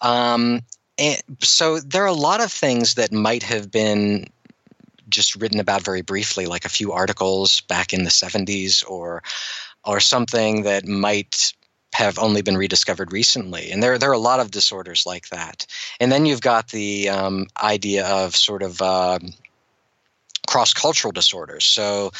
Um, 0.00 0.62
and 0.98 1.20
so 1.40 1.80
there 1.80 2.02
are 2.02 2.06
a 2.06 2.12
lot 2.12 2.40
of 2.40 2.50
things 2.50 2.94
that 2.94 3.12
might 3.12 3.42
have 3.42 3.70
been 3.70 4.26
just 5.08 5.36
written 5.36 5.60
about 5.60 5.82
very 5.82 6.02
briefly, 6.02 6.46
like 6.46 6.64
a 6.64 6.70
few 6.70 6.92
articles 6.92 7.60
back 7.62 7.92
in 7.92 8.04
the 8.04 8.10
70s 8.10 8.88
or 8.88 9.22
or 9.84 10.00
something 10.00 10.62
that 10.62 10.84
might 10.84 11.52
have 11.96 12.18
only 12.18 12.42
been 12.42 12.58
rediscovered 12.58 13.10
recently. 13.10 13.70
And 13.70 13.82
there, 13.82 13.96
there 13.96 14.10
are 14.10 14.12
a 14.12 14.18
lot 14.18 14.38
of 14.38 14.50
disorders 14.50 15.06
like 15.06 15.30
that. 15.30 15.66
And 15.98 16.12
then 16.12 16.26
you've 16.26 16.42
got 16.42 16.68
the 16.68 17.08
um, 17.08 17.46
idea 17.62 18.06
of 18.06 18.36
sort 18.36 18.62
of 18.62 18.82
uh, 18.82 19.18
cross 20.46 20.74
cultural 20.74 21.10
disorders. 21.10 21.64
So 21.64 22.10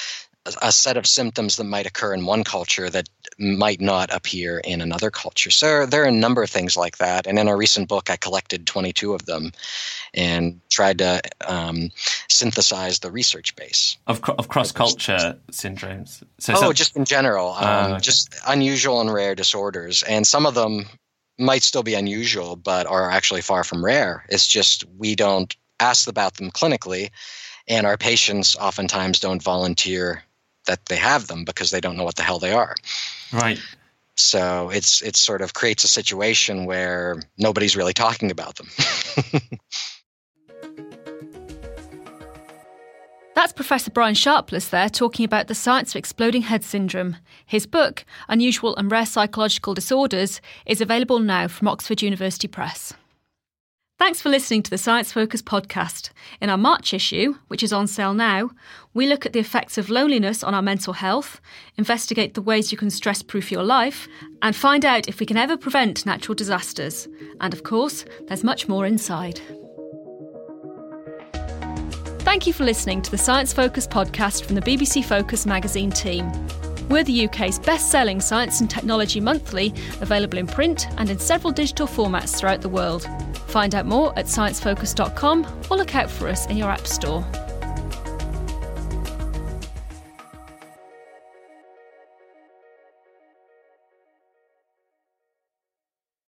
a 0.62 0.72
set 0.72 0.96
of 0.96 1.06
symptoms 1.06 1.56
that 1.56 1.64
might 1.64 1.84
occur 1.84 2.14
in 2.14 2.24
one 2.24 2.42
culture 2.42 2.88
that 2.88 3.06
might 3.38 3.80
not 3.80 4.12
appear 4.14 4.58
in 4.60 4.80
another 4.80 5.10
culture. 5.10 5.50
So 5.50 5.84
there 5.84 6.02
are 6.02 6.08
a 6.08 6.12
number 6.12 6.42
of 6.42 6.50
things 6.50 6.76
like 6.76 6.98
that. 6.98 7.26
And 7.26 7.38
in 7.38 7.48
a 7.48 7.56
recent 7.56 7.88
book, 7.88 8.08
I 8.08 8.16
collected 8.16 8.66
22 8.66 9.12
of 9.12 9.26
them 9.26 9.52
and 10.14 10.60
tried 10.70 10.98
to 10.98 11.20
um, 11.46 11.90
synthesize 12.28 13.00
the 13.00 13.10
research 13.10 13.54
base 13.54 13.98
of, 14.06 14.22
of 14.30 14.48
cross 14.48 14.72
culture 14.72 15.36
syndromes. 15.52 16.22
So 16.38 16.54
oh, 16.54 16.60
some- 16.60 16.72
just 16.74 16.96
in 16.96 17.04
general, 17.04 17.52
um, 17.52 17.64
uh, 17.64 17.88
okay. 17.94 18.00
just 18.00 18.34
unusual 18.46 19.00
and 19.00 19.12
rare 19.12 19.34
disorders, 19.34 20.02
and 20.04 20.26
some 20.26 20.46
of 20.46 20.54
them 20.54 20.86
might 21.38 21.62
still 21.62 21.82
be 21.82 21.94
unusual, 21.94 22.56
but 22.56 22.86
are 22.86 23.10
actually 23.10 23.42
far 23.42 23.62
from 23.62 23.84
rare. 23.84 24.24
It's 24.30 24.46
just 24.46 24.84
we 24.96 25.14
don't 25.14 25.54
ask 25.80 26.08
about 26.08 26.36
them 26.36 26.50
clinically, 26.50 27.10
and 27.68 27.86
our 27.86 27.98
patients 27.98 28.56
oftentimes 28.56 29.20
don't 29.20 29.42
volunteer 29.42 30.22
that 30.66 30.86
they 30.86 30.96
have 30.96 31.26
them 31.26 31.44
because 31.44 31.70
they 31.70 31.80
don't 31.80 31.96
know 31.96 32.04
what 32.04 32.16
the 32.16 32.22
hell 32.22 32.38
they 32.38 32.52
are. 32.52 32.74
Right. 33.32 33.60
So 34.16 34.70
it's 34.70 35.02
it 35.02 35.14
sort 35.16 35.42
of 35.42 35.52
creates 35.54 35.84
a 35.84 35.88
situation 35.88 36.64
where 36.64 37.22
nobody's 37.36 37.76
really 37.76 37.92
talking 37.92 38.30
about 38.30 38.56
them. 38.56 38.68
That's 43.34 43.52
Professor 43.52 43.90
Brian 43.90 44.14
Sharpless 44.14 44.68
there 44.68 44.88
talking 44.88 45.26
about 45.26 45.46
the 45.46 45.54
science 45.54 45.92
of 45.92 45.98
exploding 45.98 46.40
head 46.42 46.64
syndrome. 46.64 47.18
His 47.44 47.66
book, 47.66 48.06
Unusual 48.28 48.74
and 48.76 48.90
Rare 48.90 49.04
Psychological 49.04 49.74
Disorders, 49.74 50.40
is 50.64 50.80
available 50.80 51.18
now 51.18 51.46
from 51.46 51.68
Oxford 51.68 52.00
University 52.00 52.48
Press. 52.48 52.94
Thanks 53.98 54.20
for 54.20 54.28
listening 54.28 54.62
to 54.62 54.70
the 54.70 54.76
Science 54.76 55.10
Focus 55.10 55.40
podcast. 55.40 56.10
In 56.42 56.50
our 56.50 56.58
March 56.58 56.92
issue, 56.92 57.36
which 57.48 57.62
is 57.62 57.72
on 57.72 57.86
sale 57.86 58.12
now, 58.12 58.50
we 58.92 59.06
look 59.06 59.24
at 59.24 59.32
the 59.32 59.38
effects 59.38 59.78
of 59.78 59.88
loneliness 59.88 60.44
on 60.44 60.52
our 60.52 60.60
mental 60.60 60.92
health, 60.92 61.40
investigate 61.78 62.34
the 62.34 62.42
ways 62.42 62.70
you 62.70 62.76
can 62.76 62.90
stress 62.90 63.22
proof 63.22 63.50
your 63.50 63.62
life, 63.62 64.06
and 64.42 64.54
find 64.54 64.84
out 64.84 65.08
if 65.08 65.18
we 65.18 65.24
can 65.24 65.38
ever 65.38 65.56
prevent 65.56 66.04
natural 66.04 66.34
disasters. 66.34 67.08
And 67.40 67.54
of 67.54 67.62
course, 67.62 68.04
there's 68.26 68.44
much 68.44 68.68
more 68.68 68.84
inside. 68.84 69.40
Thank 72.18 72.46
you 72.46 72.52
for 72.52 72.64
listening 72.64 73.00
to 73.00 73.10
the 73.10 73.16
Science 73.16 73.54
Focus 73.54 73.86
podcast 73.86 74.44
from 74.44 74.56
the 74.56 74.62
BBC 74.62 75.06
Focus 75.06 75.46
magazine 75.46 75.90
team. 75.90 76.30
We're 76.88 77.04
the 77.04 77.26
UK's 77.26 77.58
best 77.58 77.90
selling 77.90 78.20
science 78.20 78.60
and 78.60 78.70
technology 78.70 79.20
monthly, 79.20 79.74
available 80.00 80.38
in 80.38 80.46
print 80.46 80.86
and 80.98 81.10
in 81.10 81.18
several 81.18 81.52
digital 81.52 81.86
formats 81.86 82.38
throughout 82.38 82.60
the 82.60 82.68
world. 82.68 83.08
Find 83.48 83.74
out 83.74 83.86
more 83.86 84.16
at 84.18 84.26
sciencefocus.com 84.26 85.46
or 85.70 85.76
look 85.76 85.94
out 85.96 86.10
for 86.10 86.28
us 86.28 86.46
in 86.46 86.56
your 86.56 86.70
App 86.70 86.86
Store. 86.86 87.24